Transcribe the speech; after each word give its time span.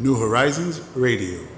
New 0.00 0.14
Horizons 0.14 0.80
Radio. 0.94 1.57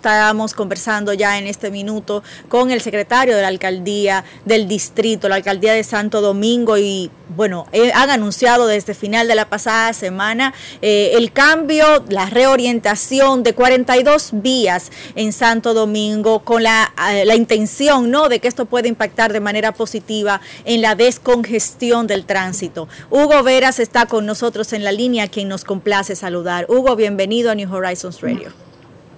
Estábamos 0.00 0.54
conversando 0.54 1.12
ya 1.12 1.38
en 1.38 1.46
este 1.46 1.70
minuto 1.70 2.22
con 2.48 2.70
el 2.70 2.80
secretario 2.80 3.36
de 3.36 3.42
la 3.42 3.48
alcaldía 3.48 4.24
del 4.46 4.66
distrito, 4.66 5.28
la 5.28 5.34
alcaldía 5.34 5.74
de 5.74 5.84
Santo 5.84 6.22
Domingo, 6.22 6.78
y 6.78 7.10
bueno, 7.36 7.66
eh, 7.72 7.92
han 7.94 8.08
anunciado 8.08 8.66
desde 8.66 8.94
final 8.94 9.28
de 9.28 9.34
la 9.34 9.50
pasada 9.50 9.92
semana 9.92 10.54
eh, 10.80 11.10
el 11.16 11.32
cambio, 11.32 12.02
la 12.08 12.30
reorientación 12.30 13.42
de 13.42 13.52
42 13.52 14.30
vías 14.32 14.90
en 15.16 15.34
Santo 15.34 15.74
Domingo 15.74 16.38
con 16.44 16.62
la, 16.62 16.94
eh, 17.12 17.26
la 17.26 17.34
intención 17.34 18.10
¿no? 18.10 18.30
de 18.30 18.40
que 18.40 18.48
esto 18.48 18.64
pueda 18.64 18.88
impactar 18.88 19.34
de 19.34 19.40
manera 19.40 19.72
positiva 19.72 20.40
en 20.64 20.80
la 20.80 20.94
descongestión 20.94 22.06
del 22.06 22.24
tránsito. 22.24 22.88
Hugo 23.10 23.42
Veras 23.42 23.78
está 23.78 24.06
con 24.06 24.24
nosotros 24.24 24.72
en 24.72 24.82
la 24.82 24.92
línea, 24.92 25.28
quien 25.28 25.48
nos 25.48 25.64
complace 25.64 26.16
saludar. 26.16 26.64
Hugo, 26.70 26.96
bienvenido 26.96 27.50
a 27.50 27.54
New 27.54 27.70
Horizons 27.70 28.22
Radio. 28.22 28.69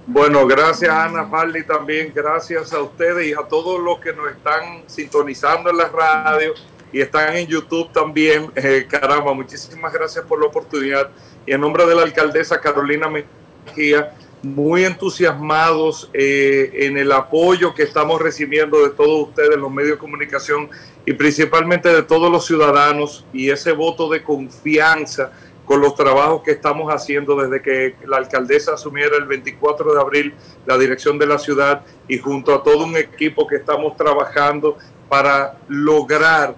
Bueno, 0.06 0.46
gracias 0.48 0.90
Ana 0.90 1.26
Farley 1.26 1.64
también, 1.64 2.12
gracias 2.12 2.72
a 2.72 2.82
ustedes 2.82 3.28
y 3.28 3.32
a 3.34 3.46
todos 3.48 3.80
los 3.80 4.00
que 4.00 4.12
nos 4.12 4.32
están 4.32 4.82
sintonizando 4.86 5.70
en 5.70 5.76
la 5.76 5.88
radio 5.88 6.54
y 6.92 7.00
están 7.00 7.36
en 7.36 7.46
YouTube 7.46 7.92
también. 7.92 8.50
Eh, 8.56 8.86
caramba, 8.88 9.32
muchísimas 9.32 9.92
gracias 9.92 10.24
por 10.24 10.40
la 10.40 10.46
oportunidad. 10.46 11.08
Y 11.46 11.52
en 11.52 11.60
nombre 11.60 11.86
de 11.86 11.94
la 11.94 12.02
alcaldesa 12.02 12.60
Carolina 12.60 13.08
Mejía, 13.08 14.12
muy 14.42 14.84
entusiasmados 14.84 16.10
eh, 16.12 16.70
en 16.74 16.98
el 16.98 17.12
apoyo 17.12 17.72
que 17.72 17.84
estamos 17.84 18.20
recibiendo 18.20 18.82
de 18.82 18.90
todos 18.90 19.28
ustedes, 19.28 19.56
los 19.56 19.70
medios 19.70 19.92
de 19.92 19.98
comunicación 19.98 20.68
y 21.06 21.12
principalmente 21.12 21.88
de 21.90 22.02
todos 22.02 22.30
los 22.30 22.44
ciudadanos 22.44 23.24
y 23.32 23.50
ese 23.50 23.70
voto 23.70 24.08
de 24.08 24.24
confianza 24.24 25.30
con 25.64 25.80
los 25.80 25.94
trabajos 25.94 26.42
que 26.42 26.50
estamos 26.50 26.92
haciendo 26.92 27.36
desde 27.36 27.62
que 27.62 27.94
la 28.06 28.16
alcaldesa 28.18 28.74
asumiera 28.74 29.16
el 29.16 29.26
24 29.26 29.94
de 29.94 30.00
abril 30.00 30.34
la 30.66 30.76
dirección 30.76 31.18
de 31.18 31.26
la 31.26 31.38
ciudad 31.38 31.82
y 32.08 32.18
junto 32.18 32.54
a 32.54 32.62
todo 32.62 32.84
un 32.84 32.96
equipo 32.96 33.46
que 33.46 33.56
estamos 33.56 33.96
trabajando 33.96 34.76
para 35.08 35.58
lograr 35.68 36.56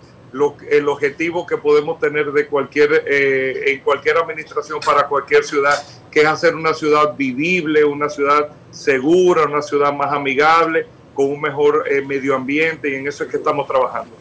el 0.68 0.88
objetivo 0.88 1.46
que 1.46 1.56
podemos 1.56 1.98
tener 2.00 2.32
de 2.32 2.46
cualquier 2.46 3.04
eh, 3.06 3.72
en 3.72 3.80
cualquier 3.80 4.16
administración 4.18 4.80
para 4.84 5.06
cualquier 5.06 5.44
ciudad, 5.44 5.74
que 6.10 6.22
es 6.22 6.26
hacer 6.26 6.54
una 6.56 6.74
ciudad 6.74 7.14
vivible, 7.16 7.84
una 7.84 8.08
ciudad 8.08 8.48
segura, 8.70 9.44
una 9.44 9.62
ciudad 9.62 9.92
más 9.92 10.12
amigable, 10.12 10.86
con 11.14 11.30
un 11.30 11.40
mejor 11.40 11.84
eh, 11.88 12.02
medio 12.02 12.34
ambiente 12.34 12.90
y 12.90 12.94
en 12.96 13.06
eso 13.06 13.24
es 13.24 13.30
que 13.30 13.36
estamos 13.36 13.66
trabajando. 13.68 14.16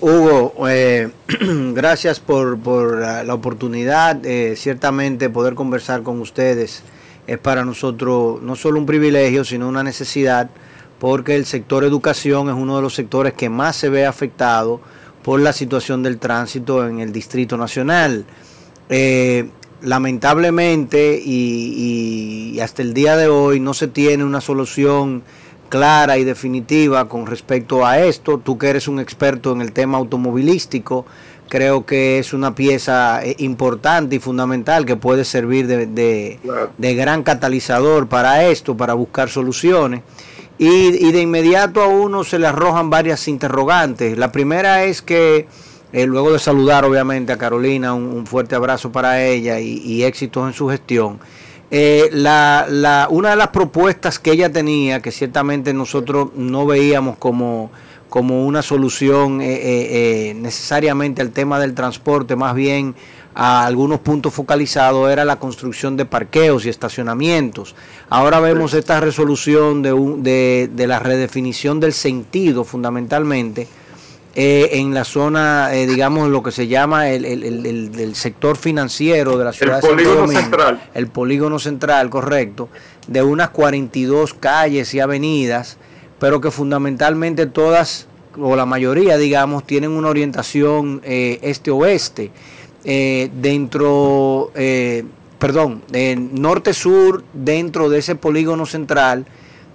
Hugo, 0.00 0.54
eh, 0.68 1.10
gracias 1.72 2.20
por, 2.20 2.58
la, 2.98 3.34
oportunidad. 3.34 4.20
ciertamente 4.56 5.30
poder 5.30 5.54
conversar 5.54 6.02
con 6.02 6.20
ustedes 6.20 6.82
es 7.26 7.38
para 7.38 7.64
nosotros 7.64 8.40
no 8.42 8.56
solo 8.56 8.78
un 8.78 8.86
privilegio, 8.86 9.44
sino 9.44 9.68
una 9.68 9.82
necesidad, 9.82 10.48
porque 10.98 11.34
el 11.34 11.44
sector 11.44 11.84
educación 11.84 12.48
es 12.48 12.54
uno 12.54 12.76
de 12.76 12.82
los 12.82 12.94
sectores 12.94 13.32
que 13.32 13.48
más 13.48 13.76
se 13.76 13.88
ve 13.88 14.06
afectado 14.06 14.80
por 15.22 15.40
la 15.40 15.52
situación 15.52 16.02
del 16.02 16.18
tránsito 16.18 16.86
en 16.86 17.00
el 17.00 17.12
Distrito 17.12 17.56
Nacional. 17.56 18.24
Eh, 18.88 19.48
lamentablemente 19.82 21.20
y 21.22 22.58
hasta 22.60 22.82
el 22.82 22.94
día 22.94 23.16
de 23.16 23.28
hoy 23.28 23.60
no 23.60 23.74
se 23.74 23.88
tiene 23.88 24.24
una 24.24 24.40
solución 24.40 25.22
clara 25.68 26.18
y 26.18 26.24
definitiva 26.24 27.08
con 27.08 27.26
respecto 27.26 27.84
a 27.86 27.98
esto. 28.00 28.38
Tú 28.38 28.58
que 28.58 28.68
eres 28.68 28.88
un 28.88 29.00
experto 29.00 29.52
en 29.52 29.60
el 29.60 29.72
tema 29.72 29.98
automovilístico, 29.98 31.06
creo 31.48 31.86
que 31.86 32.18
es 32.18 32.32
una 32.32 32.54
pieza 32.54 33.24
eh, 33.24 33.36
importante 33.38 34.16
y 34.16 34.18
fundamental 34.18 34.84
que 34.84 34.96
puede 34.96 35.24
servir 35.24 35.66
de, 35.66 36.38
gran 36.78 37.22
catalizador 37.22 38.08
para 38.08 38.44
esto, 38.44 38.76
para 38.76 38.94
buscar 38.94 39.28
soluciones. 39.28 40.02
Y, 40.58 41.12
de 41.12 41.20
inmediato 41.20 41.82
a 41.82 41.86
uno 41.86 42.24
se 42.24 42.38
le 42.38 42.46
arrojan 42.46 42.88
varias 42.88 43.28
interrogantes. 43.28 44.16
La 44.16 44.32
primera 44.32 44.84
es 44.84 45.02
que, 45.02 45.46
eh, 45.92 46.06
luego 46.06 46.32
de 46.32 46.38
saludar 46.38 46.84
obviamente 46.86 47.32
a 47.32 47.36
Carolina, 47.36 47.92
un, 47.92 48.26
fuerte 48.26 48.54
abrazo 48.54 48.90
para 48.90 49.22
ella 49.22 49.60
y, 49.60 49.78
y 49.84 50.04
éxitos 50.04 50.46
en 50.46 50.54
su 50.54 50.68
gestión. 50.68 51.18
Eh, 51.70 52.08
la, 52.12 52.66
la, 52.68 53.08
una 53.10 53.30
de 53.30 53.36
las 53.36 53.48
propuestas 53.48 54.18
que 54.18 54.30
ella 54.30 54.52
tenía, 54.52 55.02
que 55.02 55.10
ciertamente 55.10 55.74
nosotros 55.74 56.28
no 56.36 56.64
veíamos 56.64 57.16
como, 57.16 57.70
como 58.08 58.46
una 58.46 58.62
solución 58.62 59.40
eh, 59.40 59.48
eh, 59.50 60.34
necesariamente 60.34 61.22
al 61.22 61.32
tema 61.32 61.58
del 61.58 61.74
transporte, 61.74 62.36
más 62.36 62.54
bien 62.54 62.94
a 63.34 63.66
algunos 63.66 64.00
puntos 64.00 64.32
focalizados, 64.32 65.10
era 65.10 65.24
la 65.24 65.36
construcción 65.40 65.96
de 65.96 66.06
parqueos 66.06 66.64
y 66.64 66.68
estacionamientos. 66.68 67.74
Ahora 68.08 68.40
vemos 68.40 68.72
esta 68.72 69.00
resolución 69.00 69.82
de, 69.82 69.92
de, 70.18 70.70
de 70.72 70.86
la 70.86 71.00
redefinición 71.00 71.80
del 71.80 71.92
sentido 71.92 72.64
fundamentalmente 72.64 73.66
eh, 74.38 74.80
en 74.80 74.92
la 74.92 75.04
zona, 75.04 75.74
eh, 75.74 75.86
digamos, 75.86 76.28
lo 76.28 76.42
que 76.42 76.50
se 76.50 76.66
llama 76.66 77.08
el, 77.08 77.24
el, 77.24 78.14
sector 78.14 78.58
financiero 78.58 79.38
de 79.38 79.44
la 79.46 79.52
ciudad 79.54 79.82
el 79.82 79.88
polígono 79.88 80.28
central. 80.28 80.90
El 80.92 81.06
polígono 81.06 81.58
central, 81.58 82.10
correcto, 82.10 82.68
de 83.06 83.22
unas 83.22 83.48
42 83.48 84.34
calles 84.34 84.92
y 84.92 85.00
avenidas, 85.00 85.78
pero 86.18 86.42
que 86.42 86.50
fundamentalmente 86.50 87.46
todas, 87.46 88.08
o 88.38 88.54
la 88.56 88.66
mayoría, 88.66 89.16
digamos, 89.16 89.64
tienen 89.64 89.92
una 89.92 90.08
orientación 90.08 91.00
eh, 91.02 91.38
este-oeste. 91.40 92.30
dentro, 92.84 94.52
perdón, 95.38 95.82
norte-sur, 96.32 97.24
dentro 97.32 97.88
de 97.88 98.00
ese 98.00 98.16
polígono 98.16 98.66
central, 98.66 99.24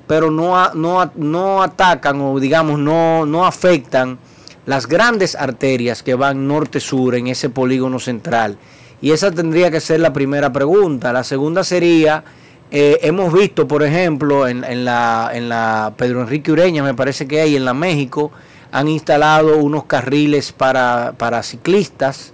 pero 0.06 0.30
no, 0.30 0.72
no, 0.76 1.12
no 1.16 1.64
atacan 1.64 2.22
o, 2.22 2.40
digamos, 2.40 2.78
no, 2.78 3.26
no 3.26 3.44
afectan 3.48 4.20
las 4.66 4.88
grandes 4.88 5.36
arterias 5.36 6.04
que 6.04 6.16
van 6.16 6.48
norte-sur 6.48 7.16
en 7.16 7.28
ese 7.28 7.50
polígono 7.50 8.00
central. 8.00 8.58
Y 9.02 9.12
esa 9.12 9.32
tendría 9.32 9.72
que 9.72 9.80
ser 9.80 10.00
la 10.00 10.14
primera 10.14 10.54
pregunta. 10.54 11.12
La 11.12 11.24
segunda 11.24 11.64
sería, 11.64 12.24
eh, 12.70 13.00
hemos 13.02 13.34
visto, 13.34 13.68
por 13.68 13.84
ejemplo, 13.84 14.48
en, 14.48 14.86
la, 14.86 15.32
en 15.34 15.50
la 15.50 15.94
Pedro 15.98 16.22
Enrique 16.22 16.52
Ureña, 16.52 16.84
me 16.84 16.94
parece 16.94 17.28
que 17.28 17.42
hay 17.42 17.56
en 17.56 17.66
la 17.66 17.74
México, 17.74 18.32
han 18.72 18.88
instalado 18.88 19.58
unos 19.58 19.86
carriles 19.86 20.52
para, 20.52 21.14
para 21.18 21.42
ciclistas, 21.42 22.34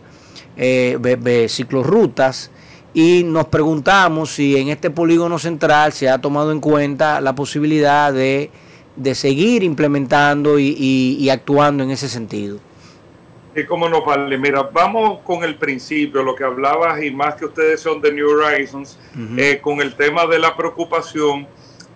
eh, 0.57 1.47
ciclorrutas, 1.49 2.51
y 2.93 3.23
nos 3.23 3.45
preguntamos 3.45 4.31
si 4.31 4.57
en 4.57 4.69
este 4.69 4.89
polígono 4.89 5.39
central 5.39 5.93
se 5.93 6.09
ha 6.09 6.19
tomado 6.19 6.51
en 6.51 6.59
cuenta 6.59 7.21
la 7.21 7.35
posibilidad 7.35 8.11
de 8.11 8.49
de 8.97 9.15
seguir 9.15 9.63
implementando 9.63 10.59
y, 10.59 11.29
actuando 11.29 11.83
en 11.83 11.91
ese 11.91 12.09
sentido. 12.09 12.59
Y 13.55 13.63
cómo 13.65 13.89
nos 13.89 14.05
vale. 14.05 14.37
Mira, 14.37 14.63
vamos 14.63 15.19
con 15.23 15.43
el 15.43 15.55
principio, 15.55 16.21
lo 16.21 16.35
que 16.35 16.43
hablabas 16.43 17.01
y 17.01 17.09
más 17.09 17.35
que 17.35 17.45
ustedes 17.45 17.79
son 17.79 18.01
de 18.01 18.11
New 18.11 18.29
Horizons, 18.29 18.99
eh, 19.37 19.59
con 19.61 19.81
el 19.81 19.95
tema 19.95 20.27
de 20.27 20.37
la 20.37 20.55
preocupación 20.55 21.47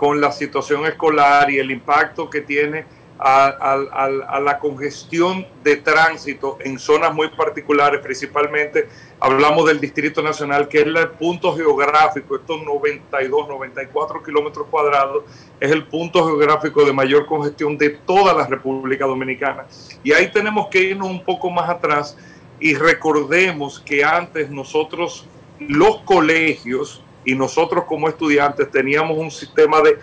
con 0.01 0.19
la 0.19 0.31
situación 0.31 0.87
escolar 0.87 1.51
y 1.51 1.59
el 1.59 1.69
impacto 1.69 2.27
que 2.27 2.41
tiene 2.41 2.85
a, 3.23 4.39
la 4.41 4.57
congestión 4.57 5.45
de 5.63 5.75
tránsito 5.75 6.57
en 6.59 6.79
zonas 6.79 7.13
muy 7.13 7.29
particulares, 7.29 8.01
principalmente 8.01 8.89
hablamos 9.19 9.67
del 9.67 9.79
Distrito 9.79 10.23
Nacional, 10.23 10.67
que 10.67 10.79
es 10.79 10.87
el 10.87 11.09
punto 11.09 11.55
geográfico, 11.55 12.35
estos 12.35 12.63
92, 12.63 13.47
94 13.47 14.23
kilómetros 14.23 14.67
cuadrados, 14.71 15.23
es 15.59 15.69
el 15.69 15.85
punto 15.85 16.25
geográfico 16.25 16.83
de 16.83 16.93
mayor 16.93 17.27
congestión 17.27 17.77
de 17.77 17.91
toda 17.91 18.33
la 18.33 18.47
República 18.47 19.05
Dominicana. 19.05 19.65
Y 20.03 20.13
ahí 20.13 20.31
tenemos 20.31 20.67
que 20.69 20.81
irnos 20.81 21.07
un 21.07 21.23
poco 21.23 21.51
más 21.51 21.69
atrás 21.69 22.17
y 22.59 22.73
recordemos 22.73 23.79
que 23.79 24.03
antes 24.03 24.49
nosotros, 24.49 25.27
los 25.59 25.97
colegios 25.97 27.03
y 27.23 27.35
nosotros 27.35 27.85
como 27.85 28.09
estudiantes, 28.09 28.71
teníamos 28.71 29.15
un 29.15 29.29
sistema 29.29 29.79
de 29.81 29.99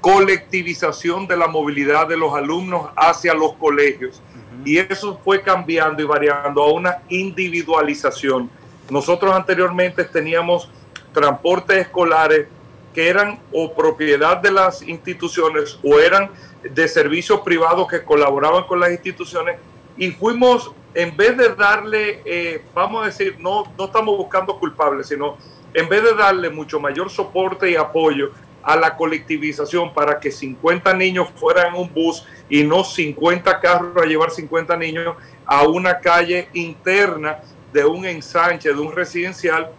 colectivización 0.00 1.26
de 1.26 1.36
la 1.36 1.48
movilidad 1.48 2.06
de 2.06 2.16
los 2.16 2.32
alumnos 2.34 2.90
hacia 2.96 3.34
los 3.34 3.54
colegios. 3.54 4.22
Y 4.64 4.78
eso 4.78 5.18
fue 5.24 5.42
cambiando 5.42 6.02
y 6.02 6.06
variando 6.06 6.62
a 6.62 6.72
una 6.72 7.02
individualización. 7.08 8.50
Nosotros 8.90 9.34
anteriormente 9.34 10.04
teníamos 10.04 10.70
transportes 11.12 11.78
escolares 11.78 12.46
que 12.94 13.08
eran 13.08 13.38
o 13.52 13.72
propiedad 13.74 14.38
de 14.38 14.50
las 14.50 14.82
instituciones 14.82 15.78
o 15.82 15.98
eran 15.98 16.30
de 16.62 16.88
servicios 16.88 17.40
privados 17.40 17.86
que 17.88 18.02
colaboraban 18.02 18.64
con 18.64 18.80
las 18.80 18.90
instituciones 18.90 19.58
y 19.96 20.12
fuimos, 20.12 20.70
en 20.94 21.16
vez 21.16 21.36
de 21.36 21.54
darle, 21.54 22.22
eh, 22.24 22.64
vamos 22.72 23.02
a 23.02 23.06
decir, 23.06 23.36
no, 23.40 23.64
no 23.76 23.86
estamos 23.86 24.16
buscando 24.16 24.58
culpables, 24.58 25.08
sino 25.08 25.36
en 25.74 25.88
vez 25.88 26.02
de 26.02 26.14
darle 26.14 26.50
mucho 26.50 26.80
mayor 26.80 27.10
soporte 27.10 27.70
y 27.70 27.76
apoyo 27.76 28.30
a 28.68 28.76
la 28.76 28.98
colectivización 28.98 29.94
para 29.94 30.20
que 30.20 30.30
50 30.30 30.92
niños 30.92 31.28
fueran 31.34 31.74
en 31.74 31.80
un 31.80 31.90
bus 31.90 32.26
y 32.50 32.62
no 32.64 32.84
50 32.84 33.60
carros 33.60 33.96
a 33.96 34.04
llevar 34.04 34.30
50 34.30 34.76
niños 34.76 35.16
a 35.46 35.66
una 35.66 35.98
calle 36.00 36.50
interna 36.52 37.38
de 37.72 37.86
un 37.86 38.04
ensanche, 38.04 38.68
de 38.68 38.78
un 38.78 38.92
residencial, 38.92 39.70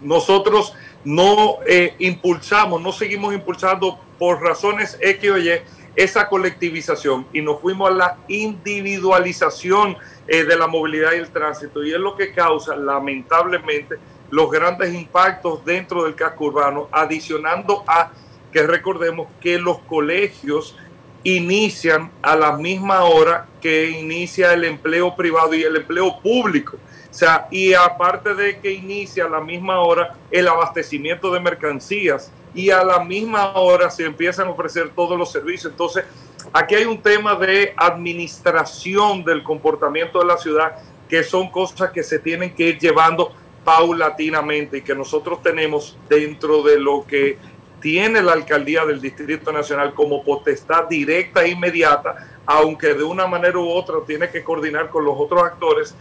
nosotros 0.00 0.74
no 1.04 1.58
eh, 1.68 1.94
impulsamos, 2.00 2.82
no 2.82 2.90
seguimos 2.90 3.32
impulsando 3.32 3.96
por 4.18 4.42
razones 4.42 4.98
X 5.00 5.30
o 5.30 5.38
Y 5.38 5.60
esa 5.94 6.28
colectivización 6.28 7.28
y 7.32 7.40
nos 7.40 7.60
fuimos 7.60 7.92
a 7.92 7.94
la 7.94 8.18
individualización 8.26 9.96
eh, 10.26 10.42
de 10.42 10.56
la 10.56 10.66
movilidad 10.66 11.12
y 11.12 11.18
el 11.18 11.30
tránsito. 11.30 11.84
Y 11.84 11.92
es 11.92 12.00
lo 12.00 12.16
que 12.16 12.32
causa 12.32 12.74
lamentablemente 12.74 13.98
los 14.30 14.50
grandes 14.50 14.94
impactos 14.94 15.64
dentro 15.64 16.04
del 16.04 16.14
casco 16.14 16.46
urbano, 16.46 16.88
adicionando 16.92 17.84
a 17.86 18.10
que 18.52 18.66
recordemos 18.66 19.28
que 19.40 19.58
los 19.58 19.78
colegios 19.80 20.76
inician 21.24 22.10
a 22.22 22.36
la 22.36 22.52
misma 22.52 23.04
hora 23.04 23.46
que 23.60 23.90
inicia 23.90 24.52
el 24.52 24.64
empleo 24.64 25.16
privado 25.16 25.54
y 25.54 25.62
el 25.62 25.76
empleo 25.76 26.20
público. 26.20 26.76
O 27.10 27.14
sea, 27.14 27.48
y 27.50 27.74
aparte 27.74 28.34
de 28.34 28.60
que 28.60 28.72
inicia 28.72 29.24
a 29.24 29.28
la 29.28 29.40
misma 29.40 29.80
hora 29.80 30.14
el 30.30 30.46
abastecimiento 30.46 31.32
de 31.32 31.40
mercancías 31.40 32.30
y 32.54 32.70
a 32.70 32.84
la 32.84 33.00
misma 33.00 33.54
hora 33.56 33.90
se 33.90 34.04
empiezan 34.04 34.48
a 34.48 34.50
ofrecer 34.50 34.90
todos 34.94 35.18
los 35.18 35.32
servicios. 35.32 35.72
Entonces, 35.72 36.04
aquí 36.52 36.74
hay 36.74 36.84
un 36.84 37.00
tema 37.02 37.34
de 37.34 37.74
administración 37.76 39.24
del 39.24 39.42
comportamiento 39.42 40.20
de 40.20 40.26
la 40.26 40.38
ciudad 40.38 40.76
que 41.08 41.22
son 41.22 41.50
cosas 41.50 41.90
que 41.90 42.02
se 42.02 42.18
tienen 42.18 42.54
que 42.54 42.68
ir 42.68 42.78
llevando 42.78 43.32
paulatinamente 43.66 44.78
y 44.78 44.82
que 44.82 44.94
nosotros 44.94 45.42
tenemos 45.42 45.98
dentro 46.08 46.62
de 46.62 46.78
lo 46.78 47.04
que 47.04 47.36
tiene 47.80 48.22
la 48.22 48.32
alcaldía 48.32 48.84
del 48.84 49.00
Distrito 49.00 49.50
Nacional 49.50 49.92
como 49.92 50.22
potestad 50.22 50.84
directa 50.88 51.42
e 51.42 51.48
inmediata, 51.48 52.14
aunque 52.46 52.94
de 52.94 53.02
una 53.02 53.26
manera 53.26 53.58
u 53.58 53.68
otra 53.68 53.96
tiene 54.06 54.30
que 54.30 54.44
coordinar 54.44 54.88
con 54.88 55.04
los 55.04 55.16
otros 55.18 55.42
actores, 55.42 55.96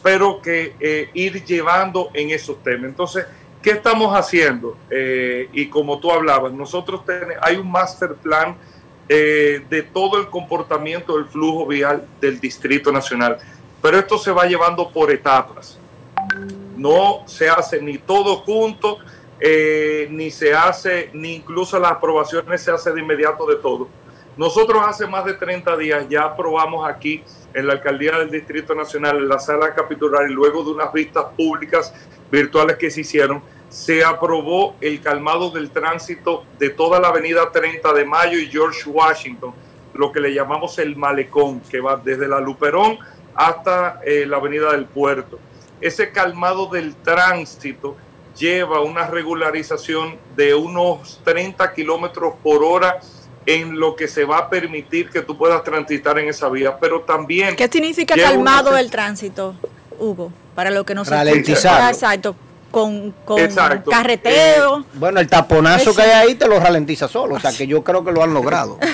pero 0.00 0.40
que 0.40 0.76
eh, 0.78 1.10
ir 1.12 1.44
llevando 1.44 2.10
en 2.14 2.30
esos 2.30 2.62
temas. 2.62 2.90
Entonces, 2.90 3.26
¿qué 3.60 3.70
estamos 3.70 4.16
haciendo? 4.16 4.76
Eh, 4.88 5.48
y 5.52 5.66
como 5.66 5.98
tú 5.98 6.12
hablabas, 6.12 6.52
nosotros 6.52 7.04
tenemos, 7.04 7.34
hay 7.42 7.56
un 7.56 7.68
master 7.68 8.14
plan 8.14 8.56
eh, 9.08 9.64
de 9.68 9.82
todo 9.82 10.20
el 10.20 10.28
comportamiento 10.28 11.16
del 11.16 11.26
flujo 11.26 11.66
vial 11.66 12.06
del 12.20 12.38
Distrito 12.38 12.92
Nacional, 12.92 13.38
pero 13.82 13.98
esto 13.98 14.18
se 14.18 14.30
va 14.30 14.46
llevando 14.46 14.88
por 14.88 15.10
etapas 15.10 15.80
no 16.78 17.24
se 17.26 17.50
hace 17.50 17.82
ni 17.82 17.98
todo 17.98 18.36
junto, 18.36 18.98
eh, 19.40 20.08
ni 20.10 20.30
se 20.30 20.54
hace, 20.54 21.10
ni 21.12 21.34
incluso 21.34 21.78
las 21.78 21.92
aprobaciones 21.92 22.62
se 22.62 22.70
hace 22.70 22.92
de 22.92 23.00
inmediato 23.00 23.46
de 23.46 23.56
todo. 23.56 23.88
Nosotros 24.36 24.80
hace 24.86 25.06
más 25.06 25.24
de 25.24 25.34
30 25.34 25.76
días 25.76 26.06
ya 26.08 26.22
aprobamos 26.22 26.88
aquí 26.88 27.24
en 27.52 27.66
la 27.66 27.72
alcaldía 27.74 28.18
del 28.18 28.30
Distrito 28.30 28.74
Nacional, 28.74 29.18
en 29.18 29.28
la 29.28 29.40
sala 29.40 29.74
capitular, 29.74 30.30
y 30.30 30.32
luego 30.32 30.62
de 30.62 30.70
unas 30.70 30.92
vistas 30.92 31.26
públicas 31.36 31.92
virtuales 32.30 32.76
que 32.76 32.90
se 32.90 33.00
hicieron, 33.00 33.42
se 33.68 34.04
aprobó 34.04 34.76
el 34.80 35.00
calmado 35.00 35.50
del 35.50 35.70
tránsito 35.70 36.44
de 36.58 36.70
toda 36.70 37.00
la 37.00 37.08
avenida 37.08 37.50
30 37.50 37.92
de 37.92 38.04
Mayo 38.04 38.38
y 38.38 38.46
George 38.46 38.88
Washington, 38.88 39.52
lo 39.94 40.12
que 40.12 40.20
le 40.20 40.32
llamamos 40.32 40.78
el 40.78 40.94
malecón, 40.94 41.60
que 41.60 41.80
va 41.80 41.96
desde 41.96 42.28
la 42.28 42.38
Luperón 42.38 42.98
hasta 43.34 44.00
eh, 44.04 44.24
la 44.26 44.36
avenida 44.36 44.70
del 44.70 44.86
puerto 44.86 45.40
ese 45.80 46.10
calmado 46.10 46.66
del 46.66 46.94
tránsito 46.94 47.96
lleva 48.36 48.80
una 48.80 49.06
regularización 49.06 50.16
de 50.36 50.54
unos 50.54 51.20
30 51.24 51.74
kilómetros 51.74 52.34
por 52.42 52.62
hora 52.62 53.00
en 53.46 53.78
lo 53.78 53.96
que 53.96 54.08
se 54.08 54.24
va 54.24 54.38
a 54.38 54.50
permitir 54.50 55.08
que 55.08 55.22
tú 55.22 55.36
puedas 55.36 55.64
transitar 55.64 56.18
en 56.18 56.28
esa 56.28 56.48
vía, 56.48 56.78
pero 56.78 57.00
también... 57.00 57.56
¿Qué 57.56 57.68
significa 57.68 58.14
calmado 58.14 58.74
del 58.74 58.90
tránsito, 58.90 59.54
Hugo? 59.98 60.32
Para 60.54 60.70
lo 60.70 60.84
que 60.84 60.94
no 60.94 61.04
se 61.04 61.12
Ralentizar. 61.12 61.92
Exacto, 61.92 62.36
con, 62.70 63.14
con 63.24 63.38
carreteo. 63.90 64.80
Eh, 64.80 64.84
bueno, 64.94 65.20
el 65.20 65.28
taponazo 65.28 65.94
que 65.94 66.02
hay 66.02 66.10
ahí 66.10 66.34
te 66.34 66.46
lo 66.46 66.60
ralentiza 66.60 67.08
solo, 67.08 67.36
o 67.36 67.40
sea 67.40 67.52
que 67.52 67.66
yo 67.66 67.82
creo 67.82 68.04
que 68.04 68.12
lo 68.12 68.22
han 68.22 68.34
logrado. 68.34 68.78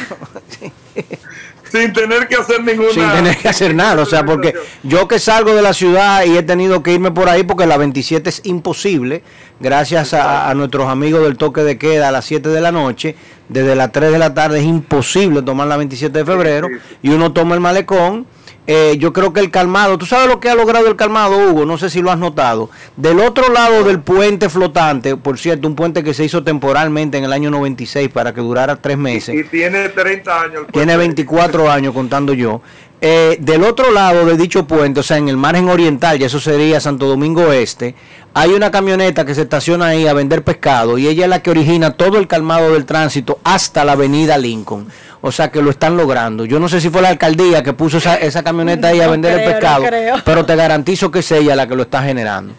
sin 1.74 1.92
tener 1.92 2.28
que 2.28 2.36
hacer 2.36 2.62
ninguna. 2.62 2.90
Sin 2.92 3.10
tener 3.10 3.36
que 3.36 3.48
hacer 3.48 3.74
nada. 3.74 4.02
O 4.02 4.06
sea, 4.06 4.24
porque 4.24 4.54
yo 4.82 5.08
que 5.08 5.18
salgo 5.18 5.54
de 5.54 5.62
la 5.62 5.72
ciudad 5.72 6.24
y 6.24 6.36
he 6.36 6.42
tenido 6.42 6.82
que 6.82 6.92
irme 6.92 7.10
por 7.10 7.28
ahí 7.28 7.42
porque 7.42 7.66
la 7.66 7.76
27 7.76 8.28
es 8.28 8.40
imposible, 8.44 9.22
gracias 9.58 10.14
a, 10.14 10.52
nuestros 10.54 10.88
amigos 10.88 11.22
del 11.22 11.36
toque 11.36 11.62
de 11.62 11.76
queda 11.76 12.08
a 12.08 12.12
las 12.12 12.24
7 12.26 12.48
de 12.48 12.60
la 12.60 12.70
noche, 12.70 13.16
desde 13.48 13.74
las 13.74 13.90
3 13.90 14.12
de 14.12 14.18
la 14.18 14.34
tarde 14.34 14.60
es 14.60 14.64
imposible 14.64 15.42
tomar 15.42 15.66
la 15.66 15.76
27 15.76 16.16
de 16.16 16.24
febrero 16.24 16.68
y 17.02 17.10
uno 17.10 17.32
toma 17.32 17.54
el 17.54 17.60
malecón 17.60 18.26
eh, 18.66 18.96
yo 18.98 19.12
creo 19.12 19.32
que 19.32 19.40
el 19.40 19.50
calmado, 19.50 19.98
tú 19.98 20.06
sabes 20.06 20.26
lo 20.28 20.40
que 20.40 20.48
ha 20.48 20.54
logrado 20.54 20.88
el 20.88 20.96
calmado, 20.96 21.36
Hugo, 21.36 21.66
no 21.66 21.76
sé 21.76 21.90
si 21.90 22.00
lo 22.00 22.10
has 22.10 22.18
notado. 22.18 22.70
Del 22.96 23.20
otro 23.20 23.52
lado 23.52 23.84
del 23.84 24.00
puente 24.00 24.48
flotante, 24.48 25.16
por 25.16 25.38
cierto, 25.38 25.68
un 25.68 25.74
puente 25.74 26.02
que 26.02 26.14
se 26.14 26.24
hizo 26.24 26.42
temporalmente 26.42 27.18
en 27.18 27.24
el 27.24 27.32
año 27.32 27.50
96 27.50 28.08
para 28.08 28.32
que 28.32 28.40
durara 28.40 28.76
tres 28.76 28.96
meses. 28.96 29.34
Y, 29.34 29.44
tiene 29.44 29.90
30 29.90 30.40
años. 30.40 30.62
Tiene 30.72 30.96
24 30.96 31.70
años 31.70 31.92
contando 31.92 32.32
yo. 32.32 32.62
Eh, 33.00 33.36
del 33.38 33.64
otro 33.64 33.90
lado 33.90 34.24
de 34.24 34.34
dicho 34.38 34.66
puente, 34.66 35.00
o 35.00 35.02
sea, 35.02 35.18
en 35.18 35.28
el 35.28 35.36
margen 35.36 35.68
oriental, 35.68 36.18
y 36.18 36.24
eso 36.24 36.40
sería 36.40 36.80
Santo 36.80 37.06
Domingo 37.06 37.52
Este, 37.52 37.94
hay 38.32 38.50
una 38.52 38.70
camioneta 38.70 39.26
que 39.26 39.34
se 39.34 39.42
estaciona 39.42 39.88
ahí 39.88 40.06
a 40.06 40.14
vender 40.14 40.42
pescado 40.42 40.96
y 40.96 41.06
ella 41.06 41.24
es 41.24 41.30
la 41.30 41.42
que 41.42 41.50
origina 41.50 41.92
todo 41.92 42.18
el 42.18 42.26
calmado 42.26 42.72
del 42.72 42.86
tránsito 42.86 43.38
hasta 43.44 43.84
la 43.84 43.92
avenida 43.92 44.38
Lincoln. 44.38 44.88
O 45.26 45.32
sea 45.32 45.50
que 45.50 45.62
lo 45.62 45.70
están 45.70 45.96
logrando. 45.96 46.44
Yo 46.44 46.60
no 46.60 46.68
sé 46.68 46.82
si 46.82 46.90
fue 46.90 47.00
la 47.00 47.08
alcaldía 47.08 47.62
que 47.62 47.72
puso 47.72 47.96
esa, 47.96 48.42
camioneta 48.42 48.88
ahí 48.88 49.00
a 49.00 49.08
vender 49.08 49.40
el 49.40 49.52
pescado, 49.52 49.84
pero 50.22 50.44
te 50.44 50.54
garantizo 50.54 51.10
que 51.10 51.20
es 51.20 51.32
ella 51.32 51.56
la 51.56 51.66
que 51.66 51.74
lo 51.74 51.84
está 51.84 52.02
generando. 52.02 52.52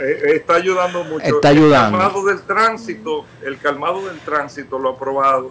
Eh, 0.00 0.36
está 0.36 0.54
ayudando 0.54 1.02
mucho. 1.02 1.24
Está 1.24 1.48
ayudando. 1.48 1.98
El 1.98 2.04
calmado 2.04 2.24
del 2.26 2.42
tránsito, 2.42 3.24
el 3.44 3.58
calmado 3.58 4.06
del 4.06 4.20
tránsito 4.20 4.78
lo 4.78 4.90
ha 4.90 4.92
aprobado. 4.92 5.50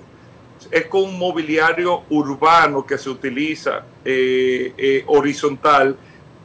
Es 0.71 0.85
con 0.85 1.03
un 1.03 1.19
mobiliario 1.19 2.03
urbano 2.09 2.85
que 2.85 2.97
se 2.97 3.09
utiliza 3.09 3.83
eh, 4.05 4.73
eh, 4.77 5.03
horizontal, 5.07 5.97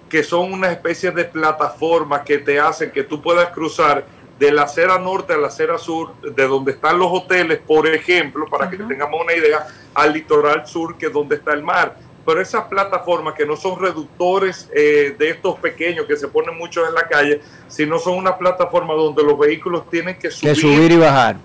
que 0.08 0.24
son 0.24 0.52
una 0.52 0.72
especie 0.72 1.12
de 1.12 1.26
plataformas 1.26 2.22
que 2.22 2.38
te 2.38 2.58
hacen 2.58 2.90
que 2.90 3.04
tú 3.04 3.22
puedas 3.22 3.50
cruzar 3.50 4.04
de 4.38 4.52
la 4.52 4.62
acera 4.62 4.98
norte 4.98 5.32
a 5.32 5.36
la 5.36 5.48
acera 5.48 5.78
sur, 5.78 6.14
de 6.20 6.46
donde 6.46 6.72
están 6.72 6.98
los 6.98 7.08
hoteles, 7.10 7.58
por 7.58 7.86
ejemplo, 7.86 8.46
para 8.46 8.70
que 8.70 8.76
tengamos 8.76 9.20
una 9.20 9.34
idea, 9.34 9.66
al 10.00 10.12
litoral 10.12 10.66
sur, 10.66 10.96
que 10.96 11.06
es 11.06 11.12
donde 11.12 11.36
está 11.36 11.52
el 11.52 11.62
mar. 11.62 11.96
Pero 12.24 12.42
esas 12.42 12.64
plataformas 12.64 13.34
que 13.34 13.46
no 13.46 13.56
son 13.56 13.80
reductores 13.80 14.68
eh, 14.74 15.14
de 15.18 15.30
estos 15.30 15.58
pequeños 15.58 16.06
que 16.06 16.16
se 16.16 16.28
ponen 16.28 16.56
muchos 16.58 16.86
en 16.86 16.94
la 16.94 17.08
calle, 17.08 17.40
sino 17.68 17.98
son 17.98 18.18
una 18.18 18.36
plataforma 18.36 18.92
donde 18.94 19.22
los 19.22 19.38
vehículos 19.38 19.88
tienen 19.90 20.18
que 20.18 20.30
subir, 20.30 20.54
subir 20.54 20.92
y 20.92 20.96
bajar. 20.96 21.36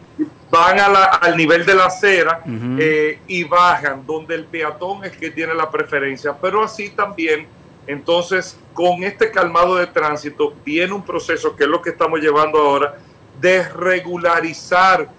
Van 0.51 0.77
al 0.79 1.38
nivel 1.38 1.65
de 1.65 1.74
la 1.74 1.86
acera 1.86 2.43
eh, 2.77 3.19
y 3.27 3.43
bajan, 3.43 4.05
donde 4.05 4.36
el 4.36 4.45
peatón 4.45 5.03
es 5.05 5.13
que 5.17 5.31
tiene 5.31 5.53
la 5.53 5.72
preferencia. 5.72 6.36
Pero 6.39 6.62
así 6.63 6.89
también 6.89 7.48
entonces, 7.88 8.57
con 8.74 9.03
este 9.03 9.31
calmado 9.31 9.75
de 9.75 9.88
tránsito 9.88 10.53
viene 10.63 10.93
un 10.93 11.03
proceso 11.03 11.55
que 11.55 11.63
es 11.63 11.69
lo 11.69 11.81
que 11.81 11.89
estamos 11.89 12.19
llevando 12.19 12.60
ahora 12.60 12.95
de 13.41 13.67
regularizar 13.67 15.10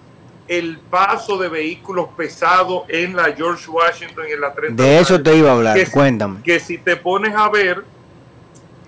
el 0.47 0.77
paso 0.77 1.37
de 1.37 1.49
vehículos 1.49 2.09
pesados 2.15 2.83
en 2.87 3.15
la 3.15 3.33
George 3.33 3.69
Washington 3.69 4.25
y 4.29 4.33
en 4.33 4.41
la 4.41 4.53
30. 4.53 4.81
De 4.81 4.99
eso 4.99 5.21
te 5.21 5.35
iba 5.35 5.49
a 5.49 5.53
hablar, 5.53 5.91
cuéntame. 5.91 6.41
Que 6.43 6.59
si 6.59 6.77
te 6.77 6.95
pones 6.95 7.33
a 7.35 7.49
ver, 7.49 7.83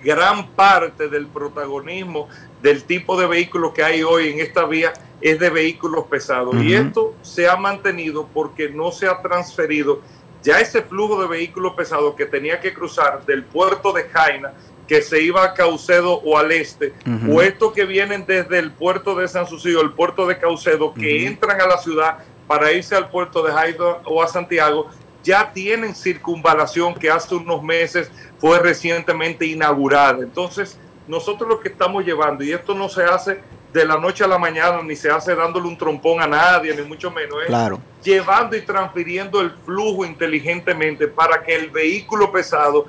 gran 0.02 0.48
parte 0.48 1.08
del 1.08 1.26
protagonismo 1.26 2.28
del 2.62 2.84
tipo 2.84 3.18
de 3.18 3.26
vehículos 3.26 3.72
que 3.72 3.82
hay 3.82 4.02
hoy 4.02 4.30
en 4.30 4.40
esta 4.40 4.64
vía 4.64 4.92
es 5.20 5.38
de 5.38 5.50
vehículos 5.50 6.06
pesados. 6.06 6.54
Y 6.62 6.74
esto 6.74 7.14
se 7.22 7.48
ha 7.48 7.56
mantenido 7.56 8.28
porque 8.32 8.68
no 8.68 8.92
se 8.92 9.06
ha 9.06 9.20
transferido 9.20 10.00
ya 10.42 10.60
ese 10.60 10.82
flujo 10.82 11.20
de 11.20 11.26
vehículos 11.26 11.74
pesados 11.74 12.14
que 12.14 12.26
tenía 12.26 12.60
que 12.60 12.72
cruzar 12.72 13.24
del 13.26 13.42
puerto 13.44 13.92
de 13.92 14.04
Jaina, 14.04 14.52
que 14.88 15.02
se 15.02 15.20
iba 15.22 15.44
a 15.44 15.52
Caucedo 15.52 16.14
o 16.14 16.38
al 16.38 16.50
este, 16.50 16.94
o 17.30 17.42
estos 17.42 17.74
que 17.74 17.84
vienen 17.84 18.24
desde 18.26 18.58
el 18.58 18.72
puerto 18.72 19.14
de 19.14 19.28
San 19.28 19.46
Sucio, 19.46 19.82
el 19.82 19.92
puerto 19.92 20.26
de 20.26 20.38
Caucedo, 20.38 20.94
que 20.94 21.26
entran 21.26 21.60
a 21.60 21.66
la 21.66 21.76
ciudad 21.76 22.18
para 22.46 22.72
irse 22.72 22.96
al 22.96 23.10
puerto 23.10 23.42
de 23.42 23.52
Jaina 23.52 23.98
o 24.06 24.22
a 24.22 24.26
Santiago, 24.26 24.88
ya 25.22 25.52
tienen 25.52 25.94
circunvalación 25.94 26.94
que 26.94 27.10
hace 27.10 27.34
unos 27.34 27.62
meses 27.62 28.10
fue 28.38 28.58
recientemente 28.60 29.44
inaugurada. 29.44 30.20
Entonces, 30.20 30.78
nosotros 31.06 31.46
lo 31.48 31.60
que 31.60 31.68
estamos 31.68 32.04
llevando, 32.04 32.42
y 32.42 32.52
esto 32.52 32.74
no 32.74 32.88
se 32.88 33.02
hace 33.04 33.40
de 33.72 33.84
la 33.84 33.98
noche 33.98 34.24
a 34.24 34.26
la 34.26 34.38
mañana, 34.38 34.80
ni 34.82 34.96
se 34.96 35.10
hace 35.10 35.34
dándole 35.34 35.68
un 35.68 35.76
trompón 35.76 36.22
a 36.22 36.26
nadie, 36.26 36.74
ni 36.74 36.82
mucho 36.82 37.10
menos. 37.10 37.36
Claro. 37.46 37.78
Llevando 38.02 38.56
y 38.56 38.62
transfiriendo 38.62 39.42
el 39.42 39.50
flujo 39.50 40.06
inteligentemente 40.06 41.08
para 41.08 41.42
que 41.42 41.54
el 41.54 41.68
vehículo 41.68 42.32
pesado 42.32 42.86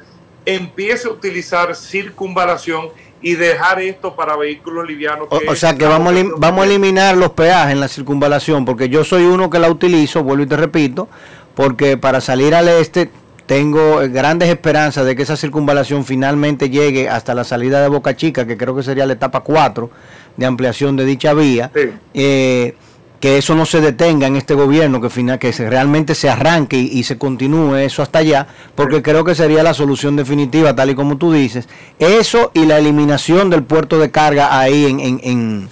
empiece 0.55 1.07
a 1.07 1.11
utilizar 1.11 1.75
circunvalación 1.75 2.89
y 3.21 3.35
dejar 3.35 3.81
esto 3.81 4.15
para 4.15 4.35
vehículos 4.37 4.87
livianos. 4.87 5.27
O, 5.29 5.55
sea 5.55 5.75
que 5.75 5.85
vamos, 5.85 6.13
vamos 6.37 6.63
a 6.63 6.67
eliminar 6.67 7.17
los 7.17 7.31
peajes 7.31 7.73
en 7.73 7.79
la 7.79 7.87
circunvalación, 7.87 8.65
porque 8.65 8.89
yo 8.89 9.03
soy 9.03 9.23
uno 9.23 9.49
que 9.49 9.59
la 9.59 9.69
utilizo, 9.69 10.23
vuelvo 10.23 10.43
y 10.43 10.47
te 10.47 10.57
repito, 10.57 11.09
porque 11.55 11.97
para 11.97 12.21
salir 12.21 12.55
al 12.55 12.67
este 12.69 13.09
tengo 13.45 13.97
grandes 14.09 14.47
esperanzas 14.47 15.05
de 15.07 15.15
que 15.15 15.23
esa 15.23 15.35
circunvalación 15.35 16.05
finalmente 16.05 16.69
llegue 16.69 17.09
hasta 17.09 17.33
la 17.33 17.43
salida 17.43 17.81
de 17.81 17.89
Boca 17.89 18.15
Chica, 18.15 18.45
que 18.45 18.57
creo 18.57 18.75
que 18.75 18.83
sería 18.83 19.07
la 19.07 19.13
etapa 19.13 19.39
4 19.39 19.89
de 20.37 20.45
ampliación 20.45 20.95
de 20.95 21.05
dicha 21.05 21.33
vía. 21.33 21.71
Eh, 22.13 22.75
que 23.19 23.37
eso 23.37 23.55
no 23.55 23.65
se 23.65 23.81
detenga 23.81 24.27
en 24.27 24.35
este 24.35 24.53
gobierno, 24.53 25.01
que, 25.01 25.09
final, 25.09 25.39
que 25.39 25.51
se, 25.51 25.69
realmente 25.69 26.15
se 26.15 26.29
arranque 26.29 26.77
y, 26.77 27.03
se 27.03 27.17
continúe 27.17 27.75
eso 27.75 28.01
hasta 28.01 28.19
allá, 28.19 28.47
porque 28.75 29.01
creo 29.01 29.23
que 29.23 29.35
sería 29.35 29.63
la 29.63 29.73
solución 29.73 30.15
definitiva, 30.15 30.75
tal 30.75 30.91
y 30.91 30.95
como 30.95 31.17
tú 31.17 31.31
dices. 31.31 31.67
Eso 31.99 32.51
y 32.53 32.65
la 32.65 32.77
eliminación 32.77 33.49
del 33.49 33.63
puerto 33.63 33.99
de 33.99 34.11
carga 34.11 34.57
ahí 34.57 34.85
en, 34.85 34.99
en, 34.99 35.69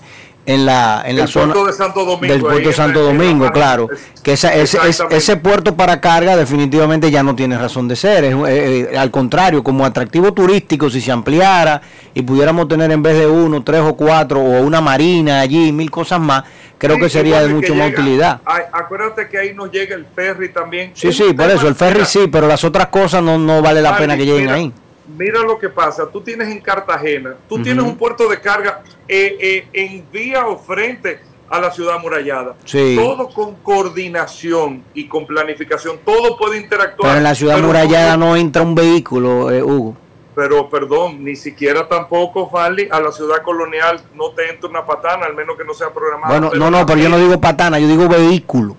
en 0.47 0.65
la, 0.65 1.03
en 1.05 1.17
la 1.17 1.27
zona 1.27 1.53
de 1.53 1.73
Santo 1.73 2.05
Domingo, 2.05 2.33
del 2.33 2.41
puerto 2.41 2.69
de 2.69 2.73
Santo 2.73 3.03
Domingo, 3.03 3.51
claro. 3.51 3.89
Que 4.23 4.33
ese, 4.33 4.61
ese, 4.61 5.37
puerto 5.37 5.75
para 5.75 5.99
carga 5.99 6.37
definitivamente 6.37 7.11
ya 7.11 7.21
no 7.21 7.35
tiene 7.35 7.57
razón 7.57 7.89
de 7.89 7.97
ser. 7.97 8.23
Es, 8.23 8.33
eh, 8.33 8.87
eh, 8.91 8.97
al 8.97 9.11
contrario, 9.11 9.61
como 9.61 9.85
atractivo 9.85 10.33
turístico, 10.33 10.89
si 10.89 11.01
se 11.01 11.11
ampliara 11.11 11.81
y 12.13 12.21
pudiéramos 12.21 12.69
tener 12.69 12.89
en 12.91 13.03
vez 13.03 13.17
de 13.19 13.27
uno, 13.27 13.61
tres 13.61 13.81
o 13.81 13.97
cuatro, 13.97 14.39
o 14.39 14.61
una 14.61 14.79
marina 14.79 15.41
allí, 15.41 15.73
mil 15.73 15.91
cosas 15.91 16.21
más, 16.21 16.45
creo 16.77 16.97
que 16.97 17.09
sería 17.09 17.41
de 17.41 17.49
mucho 17.49 17.75
más 17.75 17.91
utilidad. 17.91 18.41
acuérdate 18.71 19.27
que 19.27 19.37
ahí 19.37 19.53
nos 19.53 19.71
llega 19.71 19.95
el 19.95 20.05
ferry 20.05 20.49
también. 20.49 20.91
Sí, 20.93 21.11
sí, 21.11 21.33
por 21.33 21.49
eso, 21.49 21.67
el 21.67 21.75
ferry 21.75 22.05
sí, 22.05 22.27
pero 22.31 22.47
las 22.47 22.63
otras 22.63 22.87
cosas 22.87 23.23
no, 23.23 23.37
no 23.37 23.61
vale 23.61 23.81
la 23.81 23.97
pena 23.97 24.15
que 24.17 24.25
lleguen 24.25 24.49
ahí 24.49 24.73
mira 25.15 25.41
lo 25.41 25.57
que 25.57 25.69
pasa, 25.69 26.05
tú 26.11 26.21
tienes 26.21 26.49
en 26.49 26.59
Cartagena, 26.59 27.35
tú 27.47 27.61
tienes 27.61 27.83
un 27.83 27.97
puerto 27.97 28.27
de 28.27 28.39
carga 28.39 28.81
eh, 29.07 29.37
eh, 29.39 29.67
en 29.73 30.05
vía 30.11 30.45
o 30.47 30.57
frente 30.57 31.19
a 31.49 31.59
la 31.61 31.71
ciudad 31.71 31.95
amurallada. 31.95 32.55
Todo 32.95 33.29
con 33.29 33.55
coordinación 33.55 34.83
y 34.93 35.07
con 35.07 35.25
planificación, 35.25 35.99
todo 36.03 36.37
puede 36.37 36.57
interactuar. 36.57 37.09
Pero 37.09 37.17
en 37.17 37.23
la 37.23 37.35
ciudad 37.35 37.57
amurallada 37.57 38.17
no 38.17 38.35
entra 38.35 38.61
un 38.61 38.75
vehículo, 38.75 39.51
eh, 39.51 39.63
Hugo. 39.63 39.95
Pero 40.37 40.69
perdón, 40.69 41.23
ni 41.23 41.35
siquiera 41.35 41.87
tampoco, 41.87 42.47
Fali, 42.47 42.87
a 42.91 42.99
la 42.99 43.11
ciudad 43.11 43.41
colonial 43.41 43.99
no 44.13 44.29
te 44.33 44.47
entra 44.51 44.69
una 44.69 44.85
patana, 44.85 45.25
al 45.25 45.33
menos 45.33 45.57
que 45.57 45.63
no 45.63 45.73
sea 45.73 45.91
programada. 45.91 46.27
Bueno, 46.27 46.51
no, 46.55 46.69
no, 46.69 46.85
pero 46.85 46.99
yo 46.99 47.09
no 47.09 47.17
digo 47.17 47.41
patana, 47.41 47.79
yo 47.79 47.87
digo 47.87 48.07
vehículo. 48.07 48.77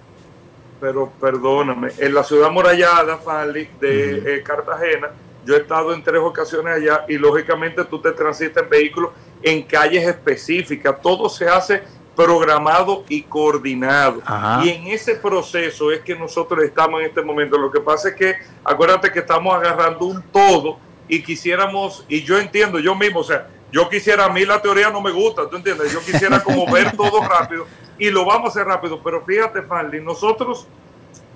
Pero 0.80 1.10
perdóname, 1.20 1.88
en 1.98 2.14
la 2.14 2.22
ciudad 2.22 2.46
amurallada, 2.46 3.16
Fali, 3.16 3.68
de 3.80 4.40
Cartagena, 4.46 5.08
yo 5.44 5.56
he 5.56 5.58
estado 5.58 5.92
en 5.92 6.04
tres 6.04 6.20
ocasiones 6.20 6.76
allá 6.76 7.04
y 7.08 7.18
lógicamente 7.18 7.84
tú 7.86 8.00
te 8.00 8.12
transitas 8.12 8.62
en 8.62 8.70
vehículos 8.70 9.10
en 9.42 9.62
calles 9.62 10.06
específicas. 10.06 11.02
Todo 11.02 11.28
se 11.28 11.48
hace 11.48 11.82
programado 12.14 13.02
y 13.08 13.22
coordinado. 13.22 14.22
Y 14.62 14.68
en 14.68 14.86
ese 14.86 15.16
proceso 15.16 15.90
es 15.90 16.02
que 16.02 16.14
nosotros 16.14 16.62
estamos 16.62 17.00
en 17.00 17.06
este 17.06 17.20
momento. 17.20 17.58
Lo 17.58 17.72
que 17.72 17.80
pasa 17.80 18.10
es 18.10 18.14
que 18.14 18.36
acuérdate 18.62 19.10
que 19.10 19.18
estamos 19.18 19.52
agarrando 19.52 20.04
un 20.04 20.22
todo 20.22 20.86
y 21.08 21.22
quisiéramos, 21.22 22.04
y 22.08 22.22
yo 22.22 22.38
entiendo, 22.38 22.78
yo 22.78 22.94
mismo, 22.94 23.20
o 23.20 23.24
sea, 23.24 23.48
yo 23.72 23.88
quisiera, 23.88 24.26
a 24.26 24.28
mí 24.28 24.44
la 24.44 24.60
teoría 24.60 24.90
no 24.90 25.00
me 25.00 25.10
gusta, 25.10 25.48
¿tú 25.48 25.56
entiendes? 25.56 25.92
Yo 25.92 26.00
quisiera 26.00 26.40
como 26.40 26.66
ver 26.72 26.96
todo 26.96 27.20
rápido 27.22 27.66
y 27.98 28.10
lo 28.10 28.24
vamos 28.24 28.46
a 28.46 28.48
hacer 28.50 28.66
rápido, 28.66 29.02
pero 29.02 29.24
fíjate, 29.24 29.62
Fanny, 29.62 30.00
nosotros 30.00 30.66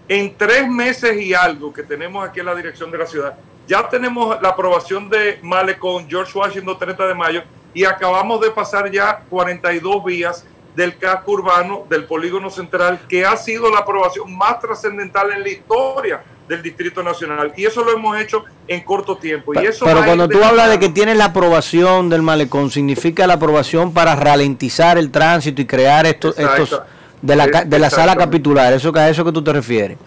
en 0.09 0.37
tres 0.37 0.69
meses 0.69 1.21
y 1.21 1.35
algo 1.35 1.73
que 1.73 1.83
tenemos 1.83 2.27
aquí 2.27 2.41
en 2.41 2.47
la 2.47 2.55
dirección 2.55 2.91
de 2.91 2.99
la 2.99 3.07
ciudad, 3.07 3.39
ya 3.67 3.89
tenemos 3.89 4.41
la 4.43 4.51
aprobación 4.51 5.09
de 5.09 5.39
Malecón, 5.43 6.09
George 6.09 6.37
Washington 6.37 6.79
30 6.79 7.07
de 7.07 7.15
mayo, 7.15 7.43
y 7.75 7.85
acabamos 7.85 8.41
de 8.41 8.51
pasar 8.51 8.91
ya 8.91 9.25
42 9.31 10.05
vías 10.05 10.45
del 10.75 10.97
casco 10.99 11.33
urbano 11.33 11.85
del 11.89 12.05
polígono 12.05 12.51
central, 12.51 13.01
que 13.09 13.25
ha 13.25 13.37
sido 13.37 13.71
la 13.71 13.81
aprobación 13.81 14.35
más 14.37 14.59
trascendental 14.61 15.31
en 15.33 15.43
la 15.43 15.49
historia 15.49 16.23
del 16.49 16.63
Distrito 16.63 17.03
Nacional. 17.03 17.53
Y 17.57 17.65
eso 17.65 17.85
lo 17.85 17.93
hemos 17.93 18.19
hecho 18.21 18.45
en 18.69 18.83
corto 18.83 19.17
tiempo. 19.17 19.55
Y 19.55 19.67
eso 19.67 19.85
Pero 19.85 20.05
cuando 20.05 20.29
tú 20.29 20.43
hablas 20.43 20.71
de 20.71 20.79
que 20.79 20.89
tienes 20.89 21.17
la 21.17 21.27
aprobación 21.27 22.09
del 22.09 22.23
malecón, 22.23 22.71
¿significa 22.71 23.27
la 23.27 23.35
aprobación 23.35 23.93
para 23.93 24.15
ralentizar 24.15 24.99
el 24.99 25.11
tránsito 25.11 25.63
y 25.63 25.67
crear 25.67 26.07
estos, 26.07 26.39
estos 26.39 26.83
de 27.21 27.37
la, 27.37 27.47
de 27.47 27.79
la 27.79 27.91
sala 27.91 28.17
capitular? 28.17 28.73
¿Eso, 28.73 28.93
¿A 28.95 29.09
eso 29.09 29.25
que 29.25 29.33
tú 29.33 29.43
te 29.43 29.53
refieres? 29.53 29.99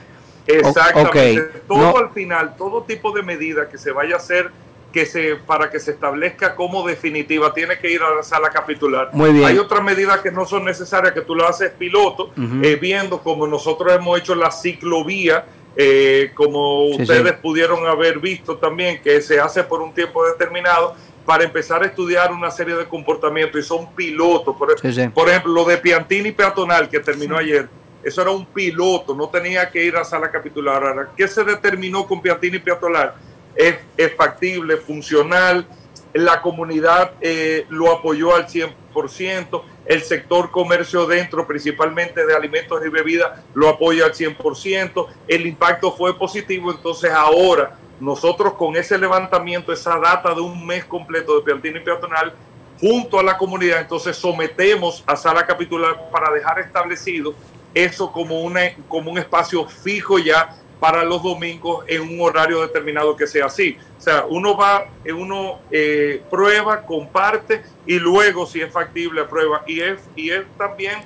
Exactamente. 0.48 1.62
Todo 1.68 1.98
al 1.98 2.12
final, 2.12 2.56
todo 2.58 2.84
tipo 2.84 3.12
de 3.12 3.24
medida 3.24 3.68
que 3.70 3.77
se 3.77 3.92
vaya 3.92 4.15
a 4.15 4.18
hacer 4.18 4.51
que 4.96 5.06
se 5.06 5.36
para 5.36 5.70
que 5.70 5.77
se 5.77 5.92
establezca 5.92 6.56
como 6.56 6.88
definitiva 6.88 7.54
tiene 7.54 7.77
que 7.77 7.92
ir 7.92 8.01
a 8.01 8.15
la 8.15 8.24
sala 8.24 8.50
capitular. 8.50 9.10
Muy 9.12 9.34
bien. 9.34 9.46
Hay 9.46 9.58
otras 9.58 9.84
medidas 9.84 10.22
que 10.22 10.32
no 10.32 10.46
son 10.46 10.63
necesarias 10.63 11.12
que 11.12 11.20
tú 11.20 11.36
lo 11.36 11.46
haces 11.46 11.72
piloto, 11.72 12.32
eh, 12.63 12.77
viendo 12.80 13.20
como 13.20 13.46
nosotros 13.46 13.94
hemos 13.94 14.18
hecho 14.18 14.36
la 14.36 14.51
ciclovía, 14.51 15.44
eh, 15.75 16.32
como 16.34 16.86
ustedes 16.86 17.34
pudieron 17.34 17.86
haber 17.88 18.20
visto 18.20 18.58
también, 18.58 19.01
que 19.01 19.22
se 19.22 19.39
hace 19.39 19.63
por 19.63 19.82
un 19.82 19.94
tiempo 19.94 20.25
determinado 20.25 20.96
para 21.25 21.44
empezar 21.44 21.84
a 21.84 21.88
estudiar 21.88 22.32
una 22.32 22.51
serie 22.51 22.75
de 22.75 22.86
comportamientos 22.86 23.60
y 23.60 23.63
son 23.63 23.94
pilotos. 23.96 24.55
Por, 24.55 24.75
por 25.13 25.29
ejemplo, 25.29 25.51
lo 25.51 25.65
de 25.65 25.77
Piantini 25.77 26.32
peatonal 26.32 26.88
que 26.88 27.00
terminó 27.00 27.38
ayer 27.38 27.67
eso 28.05 28.22
era 28.22 28.29
un 28.29 28.46
piloto, 28.46 29.15
no 29.15 29.29
tenía 29.29 29.67
que 29.72 29.84
ir 29.84 29.98
a 29.98 30.03
sala 30.03 30.29
capitular. 30.29 30.84
Ahora, 30.84 31.10
¿qué 31.17 31.27
se 31.27 31.44
determinó 31.44 32.05
con 32.05 32.22
Piantini 32.22 32.58
y 32.58 32.60
Piatolar? 32.60 33.15
Es, 33.55 33.77
factible, 34.15 34.77
funcional, 34.77 35.65
la 36.13 36.39
comunidad 36.39 37.13
eh, 37.20 37.65
lo 37.70 37.91
apoyó 37.91 38.36
al 38.36 38.46
100%, 38.46 39.63
el 39.86 40.01
sector 40.01 40.51
comercio 40.51 41.06
dentro, 41.06 41.46
principalmente 41.46 42.25
de 42.25 42.36
alimentos 42.36 42.84
y 42.86 42.89
bebidas, 42.89 43.39
lo 43.54 43.70
apoya 43.70 44.06
al 44.06 44.13
100%, 44.13 45.08
el 45.27 45.46
impacto 45.46 45.92
fue 45.92 46.18
positivo, 46.18 46.72
entonces 46.72 47.12
ahora 47.12 47.77
nosotros 48.00 48.54
con 48.54 48.75
ese 48.75 48.98
levantamiento, 48.98 49.72
esa 49.72 49.98
data 50.00 50.34
de 50.34 50.42
un 50.42 50.65
mes 50.65 50.84
completo 50.86 51.38
de 51.38 51.44
Piantini 51.44 51.80
y 51.80 51.84
Peatonal, 51.84 52.34
junto 52.80 53.20
a 53.20 53.24
la 53.24 53.38
comunidad, 53.38 53.80
entonces 53.80 54.18
sometemos 54.18 55.04
a 55.08 55.15
sala 55.15 55.46
capitular 55.46 56.10
para 56.12 56.32
dejar 56.32 56.60
establecido 56.60 57.34
eso 57.74 58.12
como, 58.12 58.42
una, 58.42 58.62
como 58.88 59.12
un 59.12 59.18
espacio 59.18 59.65
fijo 59.65 60.18
ya 60.18 60.56
para 60.79 61.03
los 61.03 61.24
domingos 61.24 61.86
en 61.88 62.01
un 62.01 62.22
horario 62.22 62.62
determinado 62.62 63.15
que 63.15 63.27
sea 63.27 63.46
así. 63.46 63.77
O 63.98 64.01
sea, 64.01 64.25
uno 64.29 64.55
va, 64.55 64.86
uno 65.15 65.60
eh, 65.72 66.22
prueba, 66.29 66.82
comparte 66.82 67.63
y 67.86 68.00
luego, 68.00 68.46
si 68.46 68.62
es 68.62 68.72
factible, 68.72 69.24
prueba. 69.24 69.63
Y 69.67 69.79
es, 69.82 70.00
y 70.15 70.29
es 70.29 70.44
también 70.58 71.00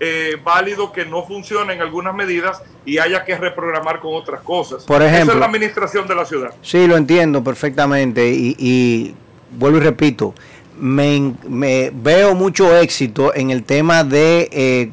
eh, 0.00 0.36
válido 0.42 0.92
que 0.92 1.04
no 1.04 1.22
funcione 1.24 1.74
en 1.74 1.80
algunas 1.80 2.14
medidas 2.14 2.60
y 2.84 2.98
haya 2.98 3.24
que 3.24 3.36
reprogramar 3.36 4.00
con 4.00 4.14
otras 4.14 4.40
cosas. 4.42 4.84
Por 4.84 5.00
ejemplo, 5.00 5.22
Esa 5.22 5.32
es 5.32 5.38
la 5.38 5.46
administración 5.46 6.08
de 6.08 6.14
la 6.14 6.24
ciudad. 6.24 6.52
Sí, 6.60 6.86
lo 6.86 6.96
entiendo 6.96 7.44
perfectamente 7.44 8.28
y, 8.28 9.14
vuelvo 9.52 9.78
y 9.78 9.80
repito, 9.80 10.34
me, 10.76 11.90
veo 11.92 12.34
mucho 12.34 12.76
éxito 12.76 13.34
en 13.34 13.50
el 13.50 13.62
tema 13.62 14.02
de... 14.04 14.48
Eh, 14.50 14.90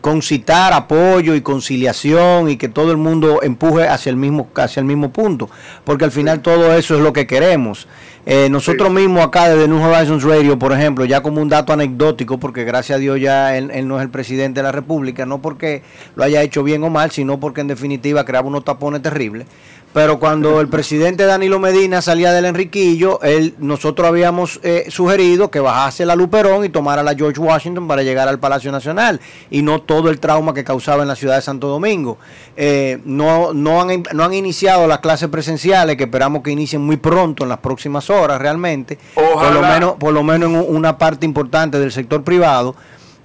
concitar 0.00 0.72
apoyo 0.72 1.34
y 1.34 1.40
conciliación 1.40 2.48
y 2.48 2.56
que 2.56 2.68
todo 2.68 2.90
el 2.90 2.96
mundo 2.96 3.42
empuje 3.42 3.86
hacia 3.86 4.10
el 4.10 4.16
mismo 4.16 4.48
hacia 4.54 4.80
el 4.80 4.86
mismo 4.86 5.12
punto 5.12 5.50
porque 5.84 6.04
al 6.04 6.10
final 6.10 6.40
todo 6.40 6.74
eso 6.74 6.96
es 6.96 7.00
lo 7.00 7.12
que 7.12 7.26
queremos. 7.26 7.86
Eh, 8.26 8.48
nosotros 8.50 8.92
mismos 8.92 9.24
acá 9.24 9.48
desde 9.48 9.66
New 9.66 9.82
Horizons 9.82 10.22
Radio 10.24 10.58
por 10.58 10.72
ejemplo 10.72 11.06
ya 11.06 11.22
como 11.22 11.40
un 11.40 11.48
dato 11.48 11.72
anecdótico 11.72 12.38
porque 12.38 12.64
gracias 12.64 12.96
a 12.96 12.98
Dios 13.00 13.18
ya 13.18 13.56
él, 13.56 13.88
no 13.88 13.96
es 13.96 14.02
el 14.02 14.10
presidente 14.10 14.60
de 14.60 14.64
la 14.64 14.72
república 14.72 15.24
no 15.24 15.40
porque 15.40 15.82
lo 16.16 16.24
haya 16.24 16.42
hecho 16.42 16.62
bien 16.62 16.84
o 16.84 16.90
mal 16.90 17.10
sino 17.10 17.40
porque 17.40 17.62
en 17.62 17.68
definitiva 17.68 18.26
creaba 18.26 18.46
unos 18.46 18.64
tapones 18.64 19.00
terribles 19.00 19.46
pero 19.92 20.20
cuando 20.20 20.60
el 20.60 20.68
presidente 20.68 21.26
Danilo 21.26 21.58
Medina 21.58 22.00
salía 22.00 22.32
del 22.32 22.44
Enriquillo, 22.44 23.20
él, 23.22 23.54
nosotros 23.58 24.06
habíamos 24.06 24.60
eh, 24.62 24.86
sugerido 24.88 25.50
que 25.50 25.58
bajase 25.58 26.06
la 26.06 26.14
Luperón 26.14 26.64
y 26.64 26.68
tomara 26.68 27.02
la 27.02 27.14
George 27.14 27.40
Washington 27.40 27.88
para 27.88 28.04
llegar 28.04 28.28
al 28.28 28.38
Palacio 28.38 28.70
Nacional 28.70 29.20
y 29.50 29.62
no 29.62 29.82
todo 29.82 30.08
el 30.08 30.20
trauma 30.20 30.54
que 30.54 30.62
causaba 30.62 31.02
en 31.02 31.08
la 31.08 31.16
ciudad 31.16 31.34
de 31.34 31.42
Santo 31.42 31.66
Domingo. 31.66 32.18
Eh, 32.56 33.00
no, 33.04 33.52
no, 33.52 33.80
han, 33.80 34.04
no 34.12 34.24
han 34.24 34.32
iniciado 34.32 34.86
las 34.86 35.00
clases 35.00 35.28
presenciales 35.28 35.96
que 35.96 36.04
esperamos 36.04 36.42
que 36.44 36.52
inicien 36.52 36.82
muy 36.82 36.96
pronto, 36.96 37.42
en 37.42 37.48
las 37.48 37.58
próximas 37.58 38.10
horas 38.10 38.40
realmente, 38.40 38.96
por 39.14 39.52
lo 39.52 39.62
menos, 39.62 39.94
por 39.94 40.12
lo 40.12 40.22
menos 40.22 40.50
en 40.50 40.76
una 40.76 40.98
parte 40.98 41.26
importante 41.26 41.80
del 41.80 41.90
sector 41.90 42.22
privado. 42.22 42.76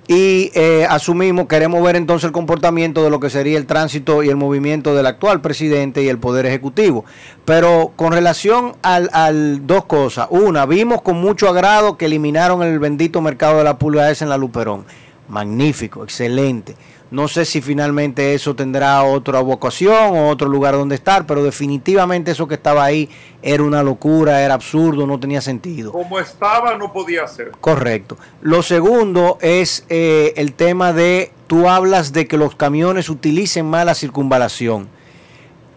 Y 0.07 0.51
eh, 0.53 0.85
asumimos, 0.89 1.47
queremos 1.47 1.81
ver 1.83 1.95
entonces 1.95 2.27
el 2.27 2.31
comportamiento 2.31 3.03
de 3.03 3.09
lo 3.09 3.19
que 3.19 3.29
sería 3.29 3.57
el 3.57 3.65
tránsito 3.65 4.21
y 4.21 4.29
el 4.29 4.35
movimiento 4.35 4.93
del 4.93 5.07
actual 5.07 5.41
presidente 5.41 6.03
y 6.03 6.09
el 6.09 6.19
Poder 6.19 6.45
Ejecutivo. 6.45 7.05
Pero 7.43 7.91
con 7.95 8.13
relación 8.13 8.75
al, 8.83 9.09
al 9.13 9.65
dos 9.65 9.85
cosas. 9.85 10.27
Una, 10.29 10.65
vimos 10.65 11.01
con 11.01 11.17
mucho 11.17 11.49
agrado 11.49 11.97
que 11.97 12.05
eliminaron 12.05 12.61
el 12.61 12.77
bendito 12.79 13.21
mercado 13.21 13.57
de 13.57 13.63
la 13.63 13.79
pulgas 13.79 14.21
en 14.21 14.29
la 14.29 14.37
Luperón. 14.37 14.85
Magnífico, 15.27 16.03
excelente. 16.03 16.75
No 17.11 17.27
sé 17.27 17.45
si 17.45 17.61
finalmente 17.61 18.33
eso 18.33 18.55
tendrá 18.55 19.03
otra 19.03 19.39
vocación 19.39 20.17
o 20.17 20.27
otro 20.29 20.49
lugar 20.49 20.73
donde 20.73 20.95
estar, 20.95 21.25
pero 21.25 21.43
definitivamente 21.43 22.31
eso 22.31 22.47
que 22.47 22.55
estaba 22.55 22.83
ahí 22.83 23.09
era 23.41 23.63
una 23.63 23.83
locura, 23.83 24.41
era 24.41 24.55
absurdo, 24.55 25.05
no 25.05 25.19
tenía 25.19 25.41
sentido. 25.41 25.91
Como 25.91 26.19
estaba, 26.19 26.75
no 26.77 26.91
podía 26.91 27.27
ser. 27.27 27.51
Correcto. 27.61 28.17
Lo 28.41 28.63
segundo 28.63 29.37
es 29.41 29.85
eh, 29.89 30.33
el 30.35 30.53
tema 30.53 30.93
de, 30.93 31.31
tú 31.47 31.69
hablas 31.69 32.11
de 32.11 32.27
que 32.27 32.37
los 32.37 32.55
camiones 32.55 33.09
utilicen 33.09 33.67
más 33.67 33.85
la 33.85 33.95
circunvalación 33.95 34.89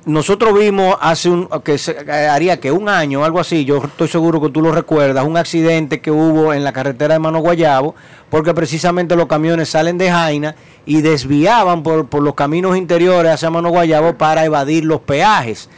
nosotros 0.05 0.59
vimos 0.59 0.97
hace 1.01 1.29
un 1.29 1.49
que 1.63 1.75
eh, 1.75 2.29
haría 2.29 2.59
que 2.61 2.73
un 2.73 2.89
año 2.89 3.25
algo 3.25 3.41
así 3.41 3.65
yo 3.65 3.79
estoy 3.85 4.09
seguro 4.09 4.41
que 4.41 4.49
tú 4.49 4.63
lo 4.63 4.73
recuerdas 4.73 5.25
un 5.25 5.37
accidente 5.37 6.01
que 6.01 6.11
hubo 6.11 6.55
en 6.55 6.65
la 6.65 6.73
carretera 6.73 7.15
de 7.15 7.21
Mano 7.21 7.41
Guayabo 7.41 7.95
porque 8.31 8.55
precisamente 8.55 9.17
los 9.17 9.27
camiones 9.27 9.71
salen 9.71 9.99
de 9.99 10.11
Jaina 10.11 10.55
y 10.87 11.03
desviaban 11.03 11.83
por, 11.83 12.07
por 12.07 12.23
los 12.23 12.35
caminos 12.35 12.77
interiores 12.77 13.33
hacia 13.33 13.51
Mano 13.51 13.71
Guayabo 13.71 14.15
para 14.15 14.45
evadir 14.45 14.85
los 14.85 15.01
peajes, 15.01 15.69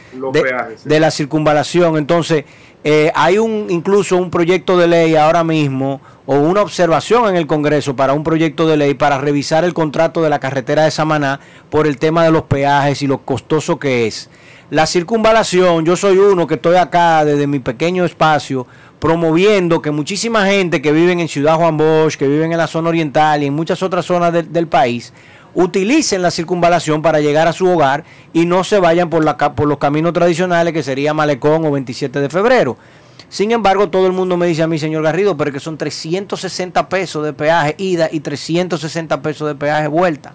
de, 0.85 0.99
la 0.99 1.11
circunvalación. 1.11 1.97
Entonces 1.97 2.45
eh, 2.83 3.11
hay 3.13 3.37
un 3.37 3.67
incluso 3.69 4.17
un 4.17 4.31
proyecto 4.31 4.75
de 4.75 4.87
ley 4.87 5.15
ahora 5.15 5.43
mismo 5.43 6.01
o 6.25 6.35
una 6.35 6.61
observación 6.61 7.29
en 7.29 7.35
el 7.35 7.45
Congreso 7.45 7.95
para 7.95 8.13
un 8.13 8.23
proyecto 8.23 8.67
de 8.67 8.77
ley 8.77 8.93
para 8.95 9.19
revisar 9.19 9.63
el 9.63 9.73
contrato 9.73 10.23
de 10.23 10.29
la 10.29 10.39
carretera 10.39 10.85
de 10.85 10.91
Samaná 10.91 11.39
por 11.69 11.85
el 11.85 11.97
tema 11.97 12.23
de 12.23 12.31
los 12.31 12.43
peajes 12.43 13.01
y 13.03 13.07
lo 13.07 13.19
costoso 13.19 13.77
que 13.77 14.07
es. 14.07 14.29
La 14.71 14.87
circunvalación, 14.87 15.85
yo 15.85 15.95
soy 15.95 16.17
uno 16.17 16.47
que 16.47 16.55
estoy 16.55 16.77
acá 16.77 17.25
desde 17.25 17.45
mi 17.45 17.59
pequeño 17.59 18.05
espacio 18.05 18.65
promoviendo 18.99 19.81
que 19.81 19.91
muchísima 19.91 20.45
gente 20.45 20.81
que 20.81 20.91
vive 20.91 21.11
en 21.11 21.27
Ciudad 21.27 21.57
Juan 21.57 21.75
Bosch, 21.75 22.15
que 22.15 22.27
viven 22.27 22.51
en 22.51 22.57
la 22.57 22.67
zona 22.67 22.89
oriental 22.89 23.43
y 23.43 23.47
en 23.47 23.53
muchas 23.53 23.83
otras 23.83 24.05
zonas 24.05 24.31
del 24.31 24.67
país, 24.67 25.11
utilicen 25.53 26.21
la 26.21 26.31
circunvalación 26.31 27.01
para 27.01 27.19
llegar 27.19 27.47
a 27.47 27.53
su 27.53 27.67
hogar 27.67 28.03
y 28.33 28.45
no 28.45 28.63
se 28.63 28.79
vayan 28.79 29.09
por, 29.09 29.23
la, 29.23 29.37
por 29.37 29.67
los 29.67 29.77
caminos 29.77 30.13
tradicionales 30.13 30.73
que 30.73 30.83
sería 30.83 31.13
Malecón 31.13 31.65
o 31.65 31.71
27 31.71 32.19
de 32.19 32.29
febrero. 32.29 32.77
Sin 33.29 33.51
embargo, 33.51 33.89
todo 33.89 34.07
el 34.07 34.11
mundo 34.11 34.35
me 34.35 34.47
dice 34.47 34.63
a 34.63 34.67
mí, 34.67 34.77
señor 34.77 35.03
Garrido, 35.03 35.37
pero 35.37 35.53
que 35.53 35.59
son 35.59 35.77
360 35.77 36.89
pesos 36.89 37.23
de 37.23 37.31
peaje 37.31 37.75
ida 37.77 38.09
y 38.11 38.19
360 38.19 39.21
pesos 39.21 39.47
de 39.47 39.55
peaje 39.55 39.87
vuelta. 39.87 40.33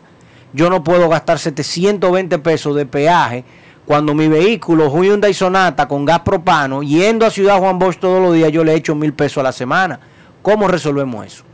Yo 0.52 0.70
no 0.70 0.82
puedo 0.82 1.08
gastar 1.08 1.38
720 1.38 2.38
pesos 2.38 2.74
de 2.74 2.86
peaje 2.86 3.44
cuando 3.84 4.14
mi 4.14 4.28
vehículo 4.28 4.90
Hyundai 4.90 5.34
Sonata 5.34 5.86
con 5.86 6.04
gas 6.04 6.20
propano, 6.20 6.82
yendo 6.82 7.26
a 7.26 7.30
Ciudad 7.30 7.58
Juan 7.58 7.78
Bosch 7.78 7.98
todos 7.98 8.20
los 8.20 8.34
días, 8.34 8.50
yo 8.50 8.64
le 8.64 8.74
echo 8.74 8.94
mil 8.94 9.12
pesos 9.12 9.38
a 9.38 9.42
la 9.44 9.52
semana. 9.52 10.00
¿Cómo 10.42 10.66
resolvemos 10.66 11.26
eso? 11.26 11.44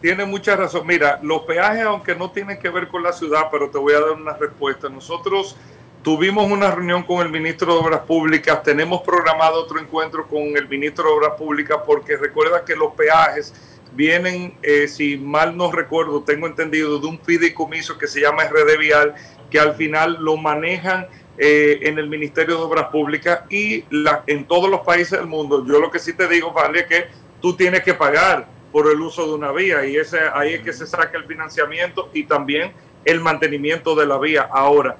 Tiene 0.00 0.24
mucha 0.24 0.56
razón. 0.56 0.86
Mira, 0.86 1.18
los 1.22 1.42
peajes, 1.42 1.82
aunque 1.82 2.14
no 2.14 2.30
tienen 2.30 2.58
que 2.58 2.68
ver 2.68 2.88
con 2.88 3.02
la 3.02 3.12
ciudad, 3.12 3.48
pero 3.50 3.68
te 3.70 3.78
voy 3.78 3.94
a 3.94 4.00
dar 4.00 4.12
una 4.12 4.34
respuesta. 4.34 4.88
Nosotros 4.88 5.56
Tuvimos 6.02 6.48
una 6.50 6.70
reunión 6.70 7.02
con 7.02 7.26
el 7.26 7.30
ministro 7.30 7.72
de 7.74 7.80
Obras 7.80 8.00
Públicas, 8.02 8.62
tenemos 8.62 9.02
programado 9.02 9.60
otro 9.60 9.80
encuentro 9.80 10.28
con 10.28 10.56
el 10.56 10.68
ministro 10.68 11.04
de 11.04 11.10
Obras 11.10 11.32
Públicas 11.36 11.78
porque 11.84 12.16
recuerda 12.16 12.64
que 12.64 12.76
los 12.76 12.92
peajes 12.94 13.52
vienen, 13.94 14.54
eh, 14.62 14.86
si 14.86 15.16
mal 15.16 15.56
no 15.56 15.72
recuerdo, 15.72 16.22
tengo 16.22 16.46
entendido, 16.46 17.00
de 17.00 17.06
un 17.08 17.18
fideicomiso 17.18 17.98
que 17.98 18.06
se 18.06 18.20
llama 18.20 18.44
RD 18.44 18.78
Vial, 18.78 19.14
que 19.50 19.58
al 19.58 19.74
final 19.74 20.18
lo 20.20 20.36
manejan 20.36 21.08
eh, 21.36 21.80
en 21.82 21.98
el 21.98 22.08
Ministerio 22.08 22.56
de 22.56 22.62
Obras 22.62 22.86
Públicas 22.88 23.40
y 23.50 23.84
la, 23.90 24.22
en 24.28 24.46
todos 24.46 24.70
los 24.70 24.82
países 24.82 25.18
del 25.18 25.26
mundo. 25.26 25.66
Yo 25.66 25.80
lo 25.80 25.90
que 25.90 25.98
sí 25.98 26.12
te 26.12 26.28
digo, 26.28 26.52
Vale, 26.52 26.80
es 26.80 26.86
que 26.86 27.06
tú 27.42 27.56
tienes 27.56 27.82
que 27.82 27.94
pagar 27.94 28.46
por 28.72 28.90
el 28.90 29.00
uso 29.00 29.26
de 29.26 29.34
una 29.34 29.52
vía 29.52 29.84
y 29.86 29.96
ese, 29.96 30.18
ahí 30.34 30.54
es 30.54 30.62
que 30.62 30.72
se 30.72 30.86
saca 30.86 31.16
el 31.16 31.24
financiamiento 31.24 32.10
y 32.12 32.24
también 32.24 32.72
el 33.04 33.20
mantenimiento 33.20 33.94
de 33.94 34.06
la 34.06 34.18
vía. 34.18 34.48
Ahora, 34.50 34.96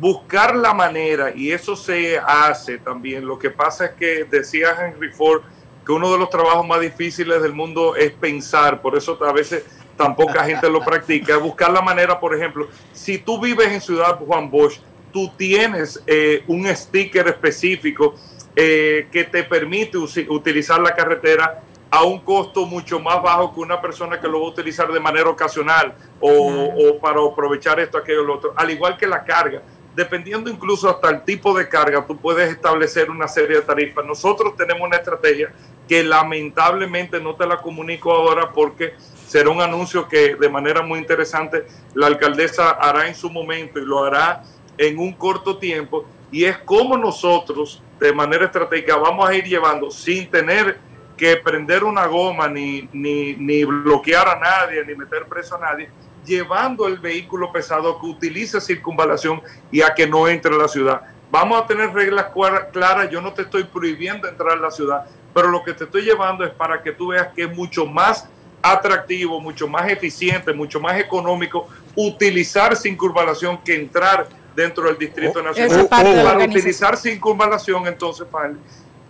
buscar 0.00 0.56
la 0.56 0.74
manera, 0.74 1.32
y 1.34 1.52
eso 1.52 1.76
se 1.76 2.18
hace 2.18 2.78
también. 2.78 3.26
Lo 3.26 3.38
que 3.38 3.50
pasa 3.50 3.86
es 3.86 3.90
que 3.92 4.24
decía 4.24 4.74
Henry 4.80 5.10
Ford 5.10 5.42
que 5.84 5.92
uno 5.92 6.10
de 6.10 6.18
los 6.18 6.30
trabajos 6.30 6.66
más 6.66 6.80
difíciles 6.80 7.42
del 7.42 7.52
mundo 7.52 7.94
es 7.94 8.12
pensar, 8.12 8.80
por 8.80 8.96
eso 8.96 9.18
a 9.22 9.32
veces 9.32 9.64
tan 9.96 10.16
poca 10.16 10.42
gente 10.44 10.68
lo 10.70 10.80
practica, 10.80 11.36
buscar 11.36 11.70
la 11.70 11.82
manera, 11.82 12.18
por 12.18 12.34
ejemplo, 12.34 12.68
si 12.92 13.18
tú 13.18 13.40
vives 13.40 13.68
en 13.68 13.80
Ciudad 13.80 14.18
Juan 14.18 14.50
Bosch, 14.50 14.80
tú 15.12 15.30
tienes 15.36 16.02
eh, 16.06 16.42
un 16.48 16.66
sticker 16.74 17.28
específico 17.28 18.14
eh, 18.56 19.06
que 19.12 19.24
te 19.24 19.44
permite 19.44 19.98
utilizar 19.98 20.80
la 20.80 20.94
carretera 20.94 21.62
a 21.94 22.02
un 22.02 22.18
costo 22.18 22.66
mucho 22.66 22.98
más 22.98 23.22
bajo 23.22 23.54
que 23.54 23.60
una 23.60 23.80
persona 23.80 24.20
que 24.20 24.26
lo 24.26 24.40
va 24.40 24.46
a 24.46 24.50
utilizar 24.50 24.90
de 24.90 24.98
manera 24.98 25.30
ocasional 25.30 25.94
o, 26.18 26.28
o 26.28 26.98
para 26.98 27.20
aprovechar 27.24 27.78
esto, 27.78 27.96
aquello, 27.96 28.24
lo 28.24 28.34
otro, 28.34 28.52
al 28.56 28.68
igual 28.68 28.96
que 28.96 29.06
la 29.06 29.22
carga. 29.22 29.62
Dependiendo 29.94 30.50
incluso 30.50 30.90
hasta 30.90 31.08
el 31.10 31.22
tipo 31.22 31.56
de 31.56 31.68
carga, 31.68 32.04
tú 32.04 32.16
puedes 32.16 32.50
establecer 32.50 33.10
una 33.10 33.28
serie 33.28 33.58
de 33.58 33.62
tarifas. 33.62 34.04
Nosotros 34.04 34.56
tenemos 34.56 34.82
una 34.88 34.96
estrategia 34.96 35.52
que 35.86 36.02
lamentablemente 36.02 37.20
no 37.20 37.36
te 37.36 37.46
la 37.46 37.58
comunico 37.58 38.10
ahora 38.10 38.50
porque 38.50 38.94
será 39.28 39.50
un 39.50 39.60
anuncio 39.60 40.08
que 40.08 40.34
de 40.34 40.48
manera 40.48 40.82
muy 40.82 40.98
interesante 40.98 41.64
la 41.94 42.08
alcaldesa 42.08 42.70
hará 42.70 43.06
en 43.06 43.14
su 43.14 43.30
momento 43.30 43.78
y 43.78 43.84
lo 43.84 44.02
hará 44.02 44.42
en 44.76 44.98
un 44.98 45.12
corto 45.12 45.58
tiempo. 45.58 46.04
Y 46.32 46.44
es 46.44 46.58
como 46.58 46.96
nosotros 46.96 47.80
de 48.00 48.12
manera 48.12 48.46
estratégica 48.46 48.96
vamos 48.96 49.28
a 49.28 49.34
ir 49.36 49.44
llevando 49.44 49.92
sin 49.92 50.28
tener 50.28 50.76
que 51.24 51.38
prender 51.38 51.84
una 51.84 52.06
goma 52.06 52.48
ni, 52.48 52.86
ni, 52.92 53.32
ni 53.36 53.64
bloquear 53.64 54.28
a 54.28 54.38
nadie 54.38 54.84
ni 54.84 54.94
meter 54.94 55.24
preso 55.24 55.56
a 55.56 55.58
nadie 55.58 55.88
llevando 56.26 56.86
el 56.86 56.98
vehículo 56.98 57.50
pesado 57.50 57.98
que 57.98 58.06
utilice 58.06 58.60
circunvalación 58.60 59.40
y 59.72 59.80
a 59.80 59.94
que 59.94 60.06
no 60.06 60.28
entre 60.28 60.54
a 60.54 60.58
la 60.58 60.68
ciudad. 60.68 61.00
Vamos 61.30 61.62
a 61.62 61.66
tener 61.66 61.94
reglas 61.94 62.26
claras, 62.72 63.10
yo 63.10 63.22
no 63.22 63.32
te 63.32 63.42
estoy 63.42 63.64
prohibiendo 63.64 64.28
entrar 64.28 64.52
a 64.52 64.60
la 64.60 64.70
ciudad, 64.70 65.06
pero 65.32 65.48
lo 65.48 65.64
que 65.64 65.72
te 65.72 65.84
estoy 65.84 66.02
llevando 66.02 66.44
es 66.44 66.50
para 66.50 66.82
que 66.82 66.92
tú 66.92 67.08
veas 67.08 67.28
que 67.28 67.44
es 67.44 67.56
mucho 67.56 67.86
más 67.86 68.28
atractivo, 68.60 69.40
mucho 69.40 69.66
más 69.66 69.90
eficiente, 69.90 70.52
mucho 70.52 70.78
más 70.78 70.98
económico 70.98 71.68
utilizar 71.94 72.76
circunvalación 72.76 73.58
que 73.62 73.74
entrar 73.74 74.26
dentro 74.54 74.84
del 74.84 74.98
Distrito 74.98 75.38
oh, 75.38 75.42
Nacional. 75.42 75.88
para 75.88 76.44
utilizar 76.44 76.98
circunvalación, 76.98 77.86
entonces, 77.86 78.26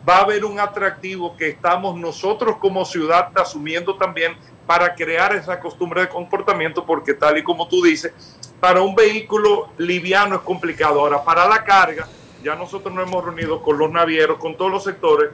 va 0.09 0.19
a 0.19 0.23
haber 0.23 0.45
un 0.45 0.61
atractivo 0.61 1.37
que 1.37 1.49
estamos 1.49 1.97
nosotros 1.97 2.57
como 2.59 2.85
ciudad 2.85 3.31
asumiendo 3.37 3.97
también 3.97 4.37
para 4.67 4.95
crear 4.95 5.35
esa 5.35 5.61
costumbre 5.61 6.03
de 6.03 6.09
comportamiento, 6.09 6.85
porque 6.85 7.15
tal 7.15 7.39
y 7.39 7.43
como 7.43 7.69
tú 7.69 7.83
dices, 7.83 8.13
para 8.61 8.81
un 8.81 8.95
vehículo 8.95 9.69
liviano 9.77 10.37
es 10.37 10.43
complicado. 10.43 11.01
Ahora, 11.01 11.23
para 11.23 11.47
la 11.47 11.63
carga, 11.65 12.09
ya 12.43 12.55
nosotros 12.55 12.95
nos 12.95 13.07
hemos 13.07 13.25
reunido 13.25 13.63
con 13.63 13.79
los 13.79 13.91
navieros, 13.91 14.39
con 14.39 14.57
todos 14.57 14.71
los 14.71 14.85
sectores, 14.85 15.31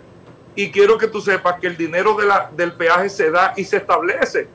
y 0.55 0.71
quiero 0.71 0.99
que 0.99 1.07
tú 1.07 1.21
sepas 1.21 1.61
que 1.61 1.69
el 1.69 1.77
dinero 1.77 2.15
de 2.15 2.27
la, 2.27 2.51
del 2.53 2.73
peaje 2.73 3.09
se 3.09 3.31
da 3.31 3.55
y 3.57 3.65
se 3.65 3.79
establece. 3.79 4.49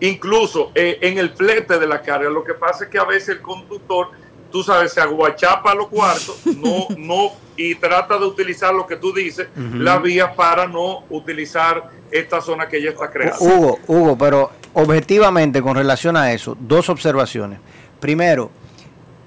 Incluso 0.00 0.70
eh, 0.74 0.98
en 1.02 1.18
el 1.18 1.30
flete 1.30 1.78
de 1.78 1.86
la 1.86 2.02
carga. 2.02 2.28
Lo 2.30 2.44
que 2.44 2.54
pasa 2.54 2.84
es 2.84 2.90
que 2.90 2.98
a 2.98 3.04
veces 3.04 3.30
el 3.30 3.42
conductor, 3.42 4.10
tú 4.50 4.62
sabes, 4.62 4.92
se 4.92 5.00
aguachapa 5.00 5.74
los 5.74 5.88
cuartos, 5.88 6.40
no, 6.46 6.86
no, 6.98 7.32
y 7.56 7.74
trata 7.74 8.18
de 8.18 8.24
utilizar 8.24 8.74
lo 8.74 8.86
que 8.86 8.96
tú 8.96 9.12
dices, 9.12 9.48
la 9.56 9.98
vía 9.98 10.34
para 10.34 10.66
no 10.66 11.04
utilizar 11.10 11.90
esta 12.10 12.40
zona 12.40 12.68
que 12.68 12.82
ya 12.82 12.90
está 12.90 13.10
creada. 13.10 13.36
Hugo, 13.40 13.78
Hugo, 13.86 14.16
pero 14.16 14.50
objetivamente 14.74 15.60
con 15.60 15.76
relación 15.76 16.16
a 16.16 16.32
eso, 16.32 16.56
dos 16.60 16.88
observaciones. 16.88 17.58
Primero, 18.00 18.50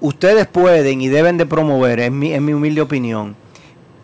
ustedes 0.00 0.46
pueden 0.46 1.00
y 1.00 1.08
deben 1.08 1.36
de 1.36 1.46
promover, 1.46 2.00
en 2.00 2.18
mi, 2.18 2.32
en 2.32 2.44
mi 2.44 2.52
humilde 2.52 2.80
opinión, 2.80 3.36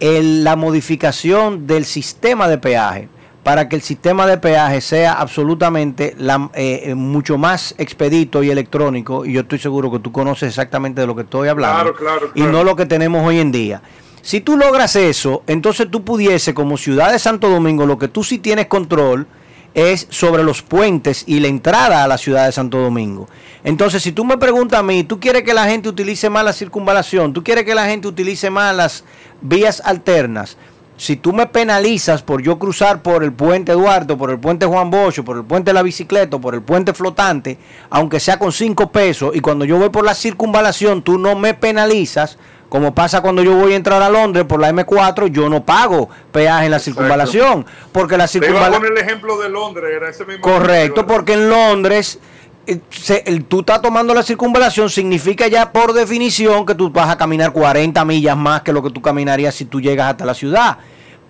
el, 0.01 0.45
la 0.45 0.57
modificación 0.57 1.67
del 1.67 1.85
sistema 1.85 2.49
de 2.49 2.59
peaje 2.59 3.09
para 3.49 3.67
que 3.67 3.77
el 3.77 3.81
sistema 3.81 4.27
de 4.27 4.37
peaje 4.37 4.83
sea 4.83 5.15
absolutamente 5.15 6.15
la, 6.19 6.51
eh, 6.53 6.95
mucho 6.95 7.39
más 7.39 7.75
expedito 7.79 8.43
y 8.43 8.51
electrónico, 8.51 9.25
y 9.25 9.33
yo 9.33 9.41
estoy 9.41 9.59
seguro 9.59 9.91
que 9.91 10.01
tú 10.01 10.13
conoces 10.13 10.51
exactamente 10.51 11.01
de 11.01 11.07
lo 11.07 11.17
que 11.17 11.23
estoy 11.23 11.49
hablando, 11.49 11.95
y 12.35 12.43
no 12.43 12.63
lo 12.63 12.77
que 12.77 12.85
tenemos 12.85 13.27
hoy 13.27 13.39
en 13.39 13.51
día. 13.51 13.81
Si 14.21 14.43
tú 14.43 14.59
logras 14.59 14.97
eso, 14.97 15.45
entonces 15.47 15.91
tú 15.91 16.05
pudiese, 16.05 16.53
como 16.53 16.77
ciudad 16.77 17.11
de 17.11 17.19
Santo 17.19 17.49
Domingo, 17.49 17.87
lo 17.87 17.97
que 17.97 18.09
tú 18.09 18.23
sí 18.23 18.37
tienes 18.37 18.67
control 18.67 19.27
es 19.73 20.07
sobre 20.11 20.43
los 20.43 20.61
puentes 20.61 21.25
y 21.27 21.41
la 21.41 21.49
entrada 21.49 22.05
a 22.05 22.07
la 22.07 22.19
ciudad 22.19 22.45
de 22.45 22.53
Santo 22.53 22.77
Domingo. 22.77 23.31
Entonces, 23.65 24.03
si 24.03 24.13
tú 24.13 24.27
me 24.27 24.37
preguntas 24.37 24.81
a 24.81 24.83
mí, 24.83 25.05
tú 25.05 25.21
quieres 25.21 25.43
que 25.45 25.55
la 25.55 25.65
gente 25.65 25.89
utilice 25.89 26.29
más 26.29 26.45
la 26.45 26.53
circunvalación, 26.53 27.33
tú 27.33 27.43
quieres 27.43 27.65
que 27.65 27.75
la 27.75 27.87
gente 27.87 28.09
utilice 28.09 28.51
más 28.51 28.77
las 28.77 29.05
vías 29.41 29.81
alternas, 29.87 30.59
si 30.99 31.17
tú 31.17 31.33
me 31.33 31.47
penalizas 31.47 32.23
por 32.23 32.43
yo 32.43 32.59
cruzar 32.59 33.03
por 33.03 33.23
el 33.23 33.33
puente 33.33 33.73
Duarte, 33.73 34.17
por 34.17 34.31
el 34.31 34.39
puente 34.39 34.67
Juan 34.67 34.91
Bosch, 34.91 35.23
por 35.23 35.37
el 35.37 35.45
puente 35.45 35.71
de 35.71 35.75
la 35.75 35.83
bicicleta, 35.83 36.39
por 36.39 36.55
el 36.55 36.61
puente 36.61 36.93
flotante, 36.93 37.57
aunque 37.89 38.19
sea 38.19 38.39
con 38.39 38.51
cinco 38.51 38.91
pesos, 38.91 39.35
y 39.35 39.41
cuando 39.41 39.65
yo 39.65 39.79
voy 39.79 39.91
por 39.91 40.05
la 40.05 40.15
circunvalación, 40.15 41.03
tú 41.03 41.17
no 41.17 41.37
me 41.37 41.55
penalizas, 41.55 42.37
como 42.69 42.95
pasa 42.95 43.21
cuando 43.21 43.45
yo 43.45 43.55
voy 43.55 43.75
a 43.75 43.77
entrar 43.77 44.03
a 44.03 44.11
Londres 44.11 44.45
por 44.45 44.61
la 44.61 44.73
M4, 44.73 45.29
yo 45.29 45.49
no 45.49 45.65
pago 45.65 46.09
peaje 46.33 46.65
en 46.65 46.73
la 46.73 46.81
circunvalación, 46.81 47.65
porque 47.93 48.17
la 48.17 48.27
circunvalación... 48.27 48.83
poner 48.83 48.93
el 48.93 48.99
ejemplo 48.99 49.39
de 49.39 49.49
Londres, 49.49 49.93
era 49.95 50.11
ese 50.11 50.25
mismo 50.25 50.43
Correcto, 50.43 51.07
porque 51.07 51.35
en 51.35 51.49
Londres 51.49 52.19
eh, 52.69 53.23
el, 53.25 53.47
tú 53.47 53.61
estás 53.61 53.81
tomando 53.81 54.13
la 54.13 54.23
circunvalación 54.23 54.91
significa 54.91 55.49
ya 55.49 55.73
por 55.73 55.95
definición 55.95 56.67
que 56.67 56.75
tú 56.75 56.91
vas 56.91 57.09
a 57.09 57.17
caminar 57.17 57.53
40 57.53 58.05
millas 58.05 58.37
más 58.37 58.61
que 58.61 58.75
lo 58.75 58.83
que 58.83 58.91
tú 58.91 59.01
caminarías 59.01 59.55
si 59.55 59.65
tú 59.65 59.81
llegas 59.81 60.11
hasta 60.11 60.27
la 60.27 60.35
ciudad. 60.35 60.77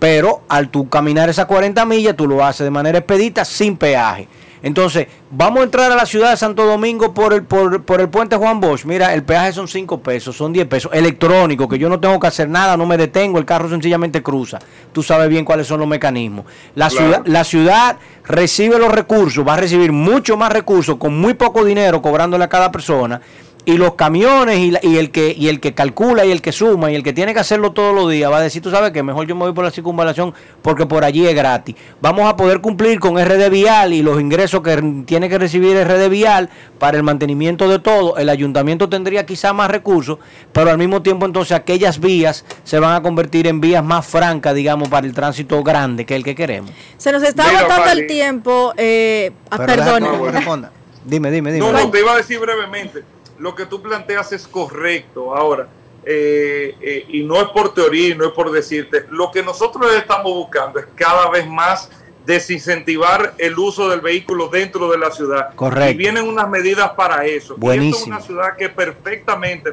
Pero 0.00 0.42
al 0.48 0.68
tú 0.68 0.88
caminar 0.88 1.28
esas 1.28 1.46
40 1.46 1.84
millas, 1.84 2.16
tú 2.16 2.26
lo 2.26 2.44
haces 2.44 2.64
de 2.64 2.70
manera 2.70 2.98
expedita 2.98 3.44
sin 3.44 3.76
peaje. 3.76 4.28
Entonces, 4.62 5.06
vamos 5.30 5.60
a 5.60 5.64
entrar 5.64 5.92
a 5.92 5.96
la 5.96 6.06
ciudad 6.06 6.30
de 6.30 6.36
Santo 6.36 6.64
Domingo 6.64 7.14
por 7.14 7.32
el, 7.32 7.42
por, 7.44 7.82
por 7.82 8.00
el 8.00 8.08
puente 8.08 8.36
Juan 8.36 8.60
Bosch. 8.60 8.84
Mira, 8.84 9.14
el 9.14 9.22
peaje 9.22 9.52
son 9.52 9.68
5 9.68 10.00
pesos, 10.00 10.36
son 10.36 10.52
10 10.52 10.66
pesos. 10.66 10.90
Electrónico, 10.92 11.68
que 11.68 11.78
yo 11.78 11.88
no 11.88 12.00
tengo 12.00 12.18
que 12.18 12.26
hacer 12.26 12.48
nada, 12.48 12.76
no 12.76 12.86
me 12.86 12.96
detengo, 12.96 13.38
el 13.38 13.44
carro 13.44 13.68
sencillamente 13.68 14.22
cruza. 14.22 14.58
Tú 14.92 15.02
sabes 15.02 15.28
bien 15.28 15.44
cuáles 15.44 15.66
son 15.66 15.80
los 15.80 15.88
mecanismos. 15.88 16.46
La, 16.74 16.90
ciudad, 16.90 17.22
la 17.26 17.44
ciudad 17.44 17.96
recibe 18.24 18.78
los 18.78 18.92
recursos, 18.92 19.46
va 19.46 19.54
a 19.54 19.58
recibir 19.58 19.92
mucho 19.92 20.36
más 20.36 20.52
recursos 20.52 20.96
con 20.96 21.18
muy 21.18 21.34
poco 21.34 21.64
dinero 21.64 22.02
cobrándole 22.02 22.44
a 22.44 22.48
cada 22.48 22.72
persona 22.72 23.20
y 23.68 23.76
los 23.76 23.96
camiones 23.96 24.60
y, 24.60 24.96
el 24.96 25.10
que 25.10 25.34
y 25.38 25.48
el 25.48 25.60
que 25.60 25.74
calcula 25.74 26.24
y 26.24 26.30
el 26.30 26.40
que 26.40 26.52
suma 26.52 26.90
y 26.90 26.94
el 26.94 27.02
que 27.02 27.12
tiene 27.12 27.34
que 27.34 27.40
hacerlo 27.40 27.72
todos 27.72 27.94
los 27.94 28.10
días 28.10 28.32
va 28.32 28.38
a 28.38 28.40
decir, 28.40 28.62
tú 28.62 28.70
sabes 28.70 28.92
que 28.92 29.02
mejor 29.02 29.26
yo 29.26 29.34
me 29.34 29.42
voy 29.42 29.52
por 29.52 29.62
la 29.62 29.70
circunvalación 29.70 30.32
porque 30.62 30.86
por 30.86 31.04
allí 31.04 31.26
es 31.26 31.34
gratis. 31.34 31.76
Vamos 32.00 32.26
a 32.30 32.34
poder 32.34 32.62
cumplir 32.62 32.98
con 32.98 33.22
RD 33.22 33.50
Vial 33.50 33.92
y 33.92 34.00
los 34.00 34.22
ingresos 34.22 34.62
que 34.62 35.02
tiene 35.04 35.28
que 35.28 35.36
recibir 35.36 35.76
RD 35.76 36.08
Vial 36.08 36.48
para 36.78 36.96
el 36.96 37.02
mantenimiento 37.02 37.68
de 37.68 37.78
todo. 37.78 38.16
El 38.16 38.30
ayuntamiento 38.30 38.88
tendría 38.88 39.26
quizá 39.26 39.52
más 39.52 39.70
recursos, 39.70 40.18
pero 40.50 40.70
al 40.70 40.78
mismo 40.78 41.02
tiempo 41.02 41.26
entonces 41.26 41.54
aquellas 41.54 42.00
vías 42.00 42.46
se 42.64 42.78
van 42.78 42.94
a 42.94 43.02
convertir 43.02 43.46
en 43.48 43.60
vías 43.60 43.84
más 43.84 44.06
francas, 44.06 44.54
digamos, 44.54 44.88
para 44.88 45.06
el 45.06 45.12
tránsito 45.12 45.62
grande, 45.62 46.06
que 46.06 46.14
es 46.14 46.18
el 46.20 46.24
que 46.24 46.34
queremos. 46.34 46.70
Se 46.96 47.12
nos 47.12 47.22
está 47.22 47.44
agotando 47.44 47.90
el 47.90 48.06
tiempo. 48.06 48.72
Eh, 48.78 49.30
ah, 49.50 49.58
perdón. 49.58 50.70
Dime, 51.04 51.30
dime, 51.30 51.52
dime. 51.52 51.66
No, 51.66 51.72
no, 51.72 51.90
te 51.90 52.00
iba 52.00 52.12
a 52.12 52.16
decir 52.16 52.38
brevemente 52.38 53.17
lo 53.38 53.54
que 53.54 53.66
tú 53.66 53.80
planteas 53.82 54.32
es 54.32 54.46
correcto. 54.46 55.34
Ahora, 55.34 55.68
eh, 56.04 56.76
eh, 56.80 57.06
y 57.08 57.22
no 57.22 57.40
es 57.40 57.48
por 57.48 57.74
teoría 57.74 58.14
no 58.14 58.26
es 58.26 58.32
por 58.32 58.50
decirte, 58.50 59.06
lo 59.10 59.30
que 59.30 59.42
nosotros 59.42 59.92
estamos 59.94 60.32
buscando 60.32 60.78
es 60.78 60.86
cada 60.94 61.28
vez 61.30 61.46
más 61.46 61.90
desincentivar 62.24 63.34
el 63.38 63.58
uso 63.58 63.88
del 63.88 64.00
vehículo 64.00 64.48
dentro 64.48 64.90
de 64.90 64.98
la 64.98 65.10
ciudad. 65.10 65.54
Correcto. 65.54 65.92
Y 65.92 65.96
vienen 65.96 66.28
unas 66.28 66.48
medidas 66.48 66.90
para 66.90 67.24
eso. 67.24 67.56
Buenísimo. 67.56 67.96
Es 67.96 68.06
una 68.06 68.20
ciudad 68.20 68.56
que 68.56 68.68
perfectamente, 68.68 69.72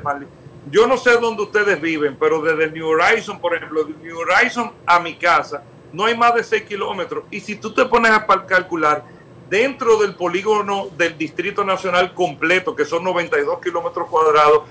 yo 0.71 0.87
no 0.87 0.97
sé 0.97 1.11
dónde 1.17 1.43
ustedes 1.43 1.79
viven, 1.81 2.15
pero 2.17 2.41
desde 2.41 2.71
New 2.71 2.87
Horizon, 2.87 3.39
por 3.39 3.55
ejemplo, 3.55 3.83
de 3.83 3.93
New 4.01 4.17
Horizon 4.19 4.71
a 4.85 4.99
mi 4.99 5.15
casa, 5.15 5.63
no 5.91 6.05
hay 6.05 6.17
más 6.17 6.33
de 6.33 6.43
6 6.43 6.63
kilómetros. 6.63 7.25
Y 7.29 7.41
si 7.41 7.55
tú 7.55 7.73
te 7.73 7.85
pones 7.85 8.11
a 8.11 8.25
calcular, 8.45 9.03
dentro 9.49 9.97
del 9.97 10.15
polígono 10.15 10.87
del 10.97 11.17
Distrito 11.17 11.63
Nacional 11.63 12.13
completo, 12.13 12.75
que 12.75 12.85
son 12.85 13.03
92 13.03 13.59
kilómetros 13.61 14.07
cuadrados, 14.09 14.63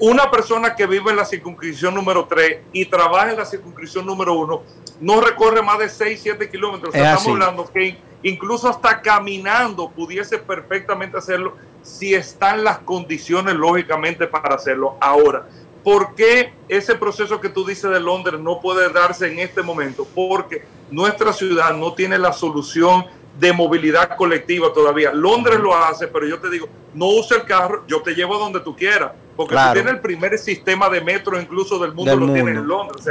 una 0.00 0.30
persona 0.30 0.74
que 0.74 0.86
vive 0.86 1.10
en 1.10 1.16
la 1.16 1.24
circunscripción 1.24 1.94
número 1.94 2.26
3 2.26 2.60
y 2.72 2.86
trabaja 2.86 3.30
en 3.32 3.36
la 3.36 3.44
circunscripción 3.44 4.06
número 4.06 4.34
1 4.34 4.62
no 5.02 5.20
recorre 5.20 5.62
más 5.62 5.80
de 5.80 5.88
6, 5.88 6.20
7 6.22 6.48
kilómetros. 6.48 6.94
estamos 6.94 7.26
hablando 7.26 7.70
que 7.70 7.98
incluso 8.22 8.68
hasta 8.68 9.02
caminando 9.02 9.90
pudiese 9.90 10.38
perfectamente 10.38 11.18
hacerlo 11.18 11.56
si 11.82 12.14
están 12.14 12.62
las 12.62 12.78
condiciones 12.78 13.54
lógicamente 13.54 14.28
para 14.28 14.54
hacerlo. 14.54 14.96
Ahora, 15.00 15.48
¿por 15.82 16.14
qué 16.14 16.52
ese 16.68 16.94
proceso 16.94 17.40
que 17.40 17.48
tú 17.48 17.66
dices 17.66 17.90
de 17.90 17.98
Londres 17.98 18.40
no 18.40 18.60
puede 18.60 18.88
darse 18.92 19.26
en 19.26 19.40
este 19.40 19.60
momento? 19.62 20.06
Porque 20.14 20.64
nuestra 20.92 21.32
ciudad 21.32 21.74
no 21.74 21.94
tiene 21.94 22.16
la 22.16 22.32
solución 22.32 23.04
de 23.38 23.52
movilidad 23.52 24.16
colectiva 24.16 24.72
todavía. 24.72 25.12
Londres 25.12 25.58
lo 25.58 25.76
hace, 25.76 26.08
pero 26.08 26.26
yo 26.26 26.38
te 26.38 26.50
digo, 26.50 26.68
no 26.94 27.06
use 27.06 27.34
el 27.34 27.44
carro, 27.44 27.84
yo 27.86 28.02
te 28.02 28.14
llevo 28.14 28.38
donde 28.38 28.60
tú 28.60 28.76
quieras, 28.76 29.12
porque 29.36 29.54
tú 29.54 29.72
tienes 29.72 29.92
el 29.92 30.00
primer 30.00 30.38
sistema 30.38 30.88
de 30.88 31.00
metro 31.00 31.40
incluso 31.40 31.78
del 31.78 31.92
mundo, 31.92 32.14
lo 32.16 32.32
tienes 32.32 32.56
en 32.56 32.66
Londres. 32.66 33.04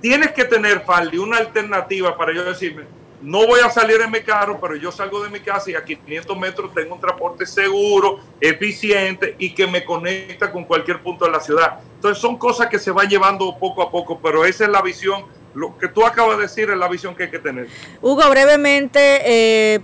tienes 0.00 0.32
que 0.32 0.44
tener, 0.44 0.84
Faldi, 0.84 1.18
una 1.18 1.38
alternativa 1.38 2.16
para 2.16 2.32
yo 2.32 2.44
decirme, 2.44 2.84
no 3.20 3.46
voy 3.46 3.60
a 3.60 3.68
salir 3.68 4.00
en 4.00 4.10
mi 4.10 4.20
carro, 4.20 4.60
pero 4.60 4.76
yo 4.76 4.92
salgo 4.92 5.22
de 5.22 5.28
mi 5.28 5.40
casa 5.40 5.70
y 5.70 5.74
a 5.74 5.84
500 5.84 6.38
metros 6.38 6.72
tengo 6.72 6.94
un 6.94 7.00
transporte 7.00 7.44
seguro, 7.46 8.20
eficiente 8.40 9.34
y 9.38 9.52
que 9.52 9.66
me 9.66 9.84
conecta 9.84 10.52
con 10.52 10.64
cualquier 10.64 11.02
punto 11.02 11.24
de 11.24 11.32
la 11.32 11.40
ciudad. 11.40 11.80
Entonces 11.96 12.20
son 12.20 12.38
cosas 12.38 12.68
que 12.68 12.78
se 12.78 12.92
van 12.92 13.08
llevando 13.08 13.56
poco 13.58 13.82
a 13.82 13.90
poco, 13.90 14.20
pero 14.22 14.44
esa 14.44 14.64
es 14.64 14.70
la 14.70 14.82
visión 14.82 15.24
lo 15.58 15.76
que 15.76 15.88
tú 15.88 16.06
acabas 16.06 16.36
de 16.36 16.44
decir 16.44 16.70
es 16.70 16.78
la 16.78 16.88
visión 16.88 17.16
que 17.16 17.24
hay 17.24 17.30
que 17.30 17.40
tener. 17.40 17.66
Hugo, 18.00 18.22
brevemente, 18.30 19.00
eh, 19.24 19.80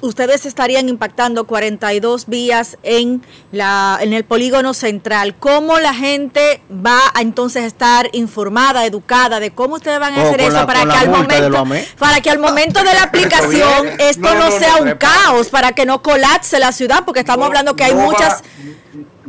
ustedes 0.00 0.46
estarían 0.46 0.88
impactando 0.88 1.44
42 1.44 2.26
vías 2.26 2.78
en 2.84 3.22
la 3.50 3.98
en 4.00 4.12
el 4.12 4.24
polígono 4.24 4.74
central. 4.74 5.34
¿Cómo 5.36 5.78
la 5.80 5.92
gente 5.92 6.62
va 6.70 7.00
a 7.14 7.20
entonces 7.20 7.64
estar 7.64 8.08
informada, 8.12 8.86
educada 8.86 9.40
de 9.40 9.50
cómo 9.50 9.76
ustedes 9.76 9.98
van 9.98 10.14
a 10.14 10.22
hacer 10.22 10.40
eso 10.40 10.66
para 10.66 10.84
que 10.84 10.96
al 10.96 11.10
momento 11.10 11.64
para 11.98 12.20
que 12.20 12.30
al 12.30 12.38
momento 12.38 12.84
de 12.84 12.94
la 12.94 13.02
aplicación 13.08 13.88
esto 13.98 14.34
no, 14.34 14.50
sea 14.52 14.76
un 14.76 14.92
caos, 14.92 15.48
para 15.48 15.72
que 15.72 15.84
no 15.84 16.00
colapse 16.00 16.60
la 16.60 16.70
ciudad, 16.70 17.04
porque 17.04 17.20
estamos 17.20 17.46
hablando 17.46 17.74
que 17.74 17.84
hay 17.84 17.94
muchas 17.94 18.42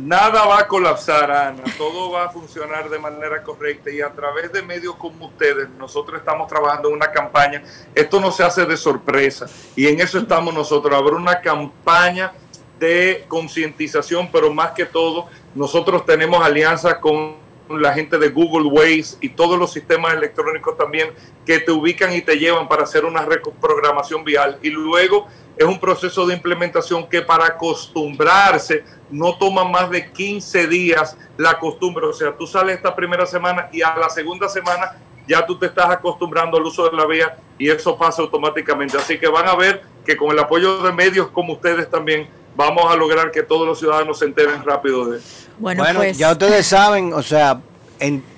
Nada 0.02 0.46
va 0.46 0.60
a 0.60 0.66
colapsar, 0.66 1.30
Ana. 1.30 1.62
Todo 1.76 2.10
va 2.10 2.24
a 2.24 2.28
funcionar 2.30 2.88
de 2.88 2.98
manera 2.98 3.42
correcta 3.42 3.90
y 3.90 4.00
a 4.00 4.10
través 4.10 4.50
de 4.50 4.62
medios 4.62 4.94
como 4.96 5.26
ustedes, 5.26 5.68
nosotros 5.78 6.20
estamos 6.20 6.48
trabajando 6.48 6.88
en 6.88 6.94
una 6.94 7.10
campaña. 7.12 7.62
Esto 7.94 8.18
no 8.18 8.30
se 8.32 8.42
hace 8.42 8.64
de 8.64 8.78
sorpresa 8.78 9.46
y 9.76 9.88
en 9.88 10.00
eso 10.00 10.18
estamos 10.18 10.54
nosotros. 10.54 10.94
Habrá 10.94 11.16
una 11.16 11.42
campaña 11.42 12.32
de 12.78 13.26
concientización, 13.28 14.30
pero 14.32 14.50
más 14.54 14.70
que 14.70 14.86
todo, 14.86 15.26
nosotros 15.54 16.06
tenemos 16.06 16.42
alianzas 16.42 16.94
con 16.94 17.34
la 17.68 17.92
gente 17.92 18.16
de 18.16 18.30
Google 18.30 18.68
Waze 18.68 19.18
y 19.20 19.28
todos 19.28 19.58
los 19.58 19.70
sistemas 19.70 20.14
electrónicos 20.14 20.78
también 20.78 21.10
que 21.44 21.58
te 21.60 21.72
ubican 21.72 22.14
y 22.14 22.22
te 22.22 22.38
llevan 22.38 22.68
para 22.68 22.84
hacer 22.84 23.04
una 23.04 23.26
reprogramación 23.26 24.24
vial. 24.24 24.58
Y 24.62 24.70
luego 24.70 25.28
es 25.60 25.66
un 25.66 25.78
proceso 25.78 26.26
de 26.26 26.32
implementación 26.32 27.06
que 27.06 27.20
para 27.20 27.44
acostumbrarse 27.44 28.82
no 29.10 29.36
toma 29.36 29.62
más 29.62 29.90
de 29.90 30.10
15 30.10 30.66
días 30.66 31.18
la 31.36 31.58
costumbre. 31.58 32.06
O 32.06 32.14
sea, 32.14 32.34
tú 32.34 32.46
sales 32.46 32.76
esta 32.76 32.96
primera 32.96 33.26
semana 33.26 33.68
y 33.70 33.82
a 33.82 33.94
la 33.94 34.08
segunda 34.08 34.48
semana 34.48 34.96
ya 35.28 35.44
tú 35.44 35.58
te 35.58 35.66
estás 35.66 35.90
acostumbrando 35.90 36.56
al 36.56 36.64
uso 36.64 36.88
de 36.88 36.96
la 36.96 37.04
vía 37.04 37.36
y 37.58 37.68
eso 37.68 37.94
pasa 37.98 38.22
automáticamente. 38.22 38.96
Así 38.96 39.18
que 39.18 39.28
van 39.28 39.48
a 39.48 39.54
ver 39.54 39.82
que 40.06 40.16
con 40.16 40.30
el 40.30 40.38
apoyo 40.38 40.78
de 40.78 40.92
medios 40.92 41.28
como 41.28 41.52
ustedes 41.52 41.90
también 41.90 42.26
vamos 42.56 42.90
a 42.90 42.96
lograr 42.96 43.30
que 43.30 43.42
todos 43.42 43.66
los 43.66 43.78
ciudadanos 43.78 44.18
se 44.18 44.24
enteren 44.24 44.64
rápido 44.64 45.10
de 45.10 45.20
Bueno, 45.58 45.84
pues. 45.94 46.16
ya 46.16 46.32
ustedes 46.32 46.66
saben, 46.66 47.12
o 47.12 47.22
sea, 47.22 47.60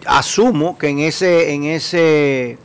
asumo 0.07 0.77
que 0.77 0.89
en 0.89 0.99
ese 0.99 1.55
en 1.55 1.65
ese 1.65 2.59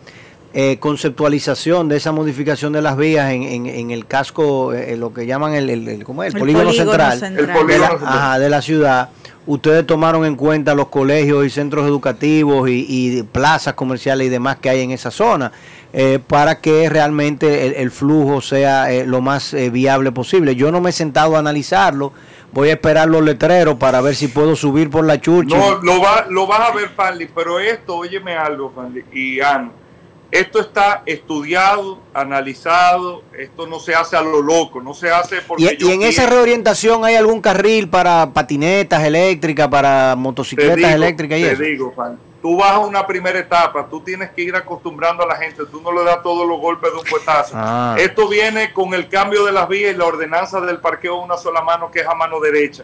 eh, 0.53 0.77
conceptualización 0.79 1.89
de 1.89 1.97
esa 1.97 2.13
modificación 2.13 2.71
de 2.71 2.81
las 2.81 2.95
vías 2.95 3.31
en, 3.31 3.43
en, 3.43 3.91
el 3.91 4.07
casco, 4.07 4.73
eh, 4.73 4.95
lo 4.95 5.13
que 5.13 5.25
llaman 5.25 5.53
el, 5.53 5.69
el, 5.69 6.03
¿cómo 6.05 6.23
es? 6.23 6.33
el, 6.33 6.39
polígono, 6.39 6.71
central, 6.71 7.19
De, 7.19 8.49
la, 8.49 8.61
ciudad, 8.61 9.09
ustedes 9.45 9.85
tomaron 9.85 10.25
en 10.25 10.35
cuenta 10.35 10.73
los 10.73 10.87
colegios 10.87 11.45
y 11.45 11.49
centros 11.49 11.85
educativos 11.85 12.69
y, 12.69 13.23
plazas 13.23 13.73
comerciales 13.73 14.27
y 14.27 14.29
demás 14.29 14.55
que 14.57 14.69
hay 14.69 14.81
en 14.81 14.91
esa 14.91 15.11
zona. 15.11 15.51
Eh, 15.93 16.19
para 16.25 16.59
que 16.59 16.89
realmente 16.89 17.81
el, 17.81 17.91
flujo 17.91 18.41
sea 18.41 18.87
lo 19.05 19.21
más 19.21 19.53
viable 19.71 20.11
posible. 20.11 20.55
Yo 20.55 20.71
no 20.71 20.79
me 20.79 20.91
he 20.91 20.93
sentado 20.93 21.35
a 21.35 21.39
analizarlo, 21.39 22.13
voy 22.53 22.69
a 22.69 22.73
esperar 22.73 23.09
los 23.09 23.21
letreros 23.21 23.75
para 23.75 23.99
ver 23.99 24.15
si 24.15 24.29
puedo 24.29 24.55
subir 24.55 24.89
por 24.89 25.05
la 25.05 25.19
chucha. 25.19 25.57
No, 25.57 25.75
lo, 25.81 26.01
va, 26.01 26.25
lo 26.29 26.47
vas 26.47 26.69
a 26.69 26.73
ver, 26.73 26.89
Fanny, 26.89 27.27
pero 27.27 27.59
esto, 27.59 27.97
óyeme 27.97 28.35
algo, 28.35 28.71
Fanny, 28.73 29.01
y 29.11 29.41
Ana 29.41 29.71
esto 30.31 30.59
está 30.59 31.03
estudiado, 31.05 31.99
analizado, 32.13 33.23
esto 33.37 33.65
no 33.65 33.79
se 33.79 33.95
hace 33.95 34.17
a 34.17 34.21
lo 34.21 34.41
loco, 34.41 34.81
no 34.81 34.93
se 34.93 35.09
hace 35.09 35.37
porque... 35.41 35.77
¿Y, 35.79 35.91
en 35.91 36.01
esa 36.03 36.25
reorientación 36.25 37.05
hay 37.05 37.15
algún 37.15 37.41
carril 37.41 37.89
para 37.89 38.33
patinetas 38.33 39.03
eléctricas, 39.03 39.67
para 39.69 40.15
motocicletas 40.17 40.93
eléctricas? 40.93 41.39
Y 41.39 41.43
te 41.43 41.55
digo, 41.55 41.93
Juan, 41.95 42.19
tú 42.41 42.57
vas 42.57 42.71
a 42.71 42.79
una 42.79 43.07
primera 43.07 43.39
etapa, 43.39 43.87
tú 43.89 44.01
tienes 44.01 44.31
que 44.31 44.41
ir 44.41 44.55
acostumbrando 44.55 45.23
a 45.23 45.27
la 45.27 45.35
gente, 45.35 45.63
tú 45.71 45.81
no 45.81 45.91
le 45.93 46.03
das 46.03 46.21
todos 46.21 46.47
los 46.47 46.59
golpes 46.59 46.91
de 46.91 46.97
un 46.97 47.05
puestazo. 47.05 47.53
Ah. 47.55 47.95
Esto 47.97 48.27
viene 48.27 48.73
con 48.73 48.93
el 48.93 49.07
cambio 49.07 49.45
de 49.45 49.53
las 49.53 49.69
vías 49.69 49.93
y 49.93 49.97
la 49.97 50.05
ordenanza 50.05 50.59
del 50.59 50.79
parqueo 50.79 51.21
a 51.21 51.23
una 51.23 51.37
sola 51.37 51.61
mano 51.61 51.89
que 51.89 52.01
es 52.01 52.07
a 52.07 52.15
mano 52.15 52.39
derecha. 52.39 52.83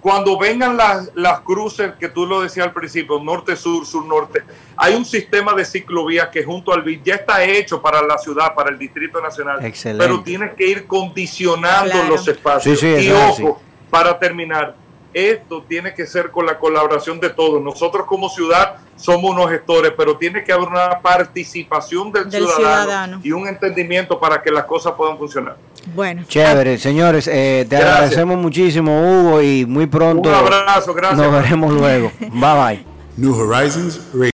Cuando 0.00 0.38
vengan 0.38 0.76
las, 0.76 1.10
las 1.14 1.40
cruces 1.40 1.92
que 2.00 2.08
tú 2.08 2.26
lo 2.26 2.40
decías 2.40 2.66
al 2.66 2.72
principio, 2.72 3.18
norte-sur, 3.22 3.84
sur-norte, 3.86 4.42
hay 4.76 4.94
un 4.94 5.04
sistema 5.04 5.52
de 5.54 5.64
ciclovías 5.64 6.28
que 6.28 6.42
junto 6.42 6.72
al 6.72 6.82
BID 6.82 7.00
ya 7.04 7.14
está 7.16 7.44
hecho 7.44 7.82
para 7.82 8.00
la 8.02 8.16
ciudad, 8.18 8.54
para 8.54 8.70
el 8.70 8.78
Distrito 8.78 9.20
Nacional, 9.20 9.64
Excelente. 9.64 10.02
pero 10.04 10.22
tienes 10.22 10.54
que 10.54 10.66
ir 10.66 10.86
condicionando 10.86 11.92
Claro. 11.92 12.08
los 12.08 12.26
espacios. 12.26 12.78
Sí, 12.80 12.96
sí, 13.00 13.06
y 13.08 13.12
ojo, 13.12 13.60
para 13.90 14.18
terminar, 14.18 14.74
esto 15.14 15.64
tiene 15.68 15.94
que 15.94 16.06
ser 16.06 16.30
con 16.30 16.46
la 16.46 16.58
colaboración 16.58 17.18
de 17.20 17.30
todos. 17.30 17.62
Nosotros 17.62 18.06
como 18.06 18.28
ciudad 18.28 18.76
somos 18.96 19.30
unos 19.32 19.50
gestores, 19.50 19.92
pero 19.96 20.16
tiene 20.16 20.44
que 20.44 20.52
haber 20.52 20.68
una 20.68 21.00
participación 21.00 22.12
del, 22.12 22.28
Del 22.30 22.44
ciudadano, 22.46 22.82
ciudadano. 22.82 23.20
y 23.22 23.32
un 23.32 23.46
entendimiento 23.48 24.18
para 24.20 24.42
que 24.42 24.50
las 24.50 24.64
cosas 24.64 24.92
puedan 24.96 25.16
funcionar. 25.18 25.56
Bueno. 25.94 26.22
Chévere, 26.28 26.76
señores, 26.78 27.26
eh, 27.26 27.64
te 27.68 27.76
Gracias. 27.76 27.92
agradecemos 27.94 28.38
muchísimo, 28.38 29.00
Hugo, 29.00 29.40
y 29.42 29.64
muy 29.66 29.86
pronto 29.86 30.28
Un 30.28 30.34
abrazo, 30.34 30.92
gracias. 30.92 31.18
nos 31.18 31.32
veremos 31.32 31.72
luego. 31.72 32.12
Bye 32.20 32.28
bye. 32.76 32.86
New 33.16 33.34
Horizons 33.34 34.00
Radio. 34.12 34.28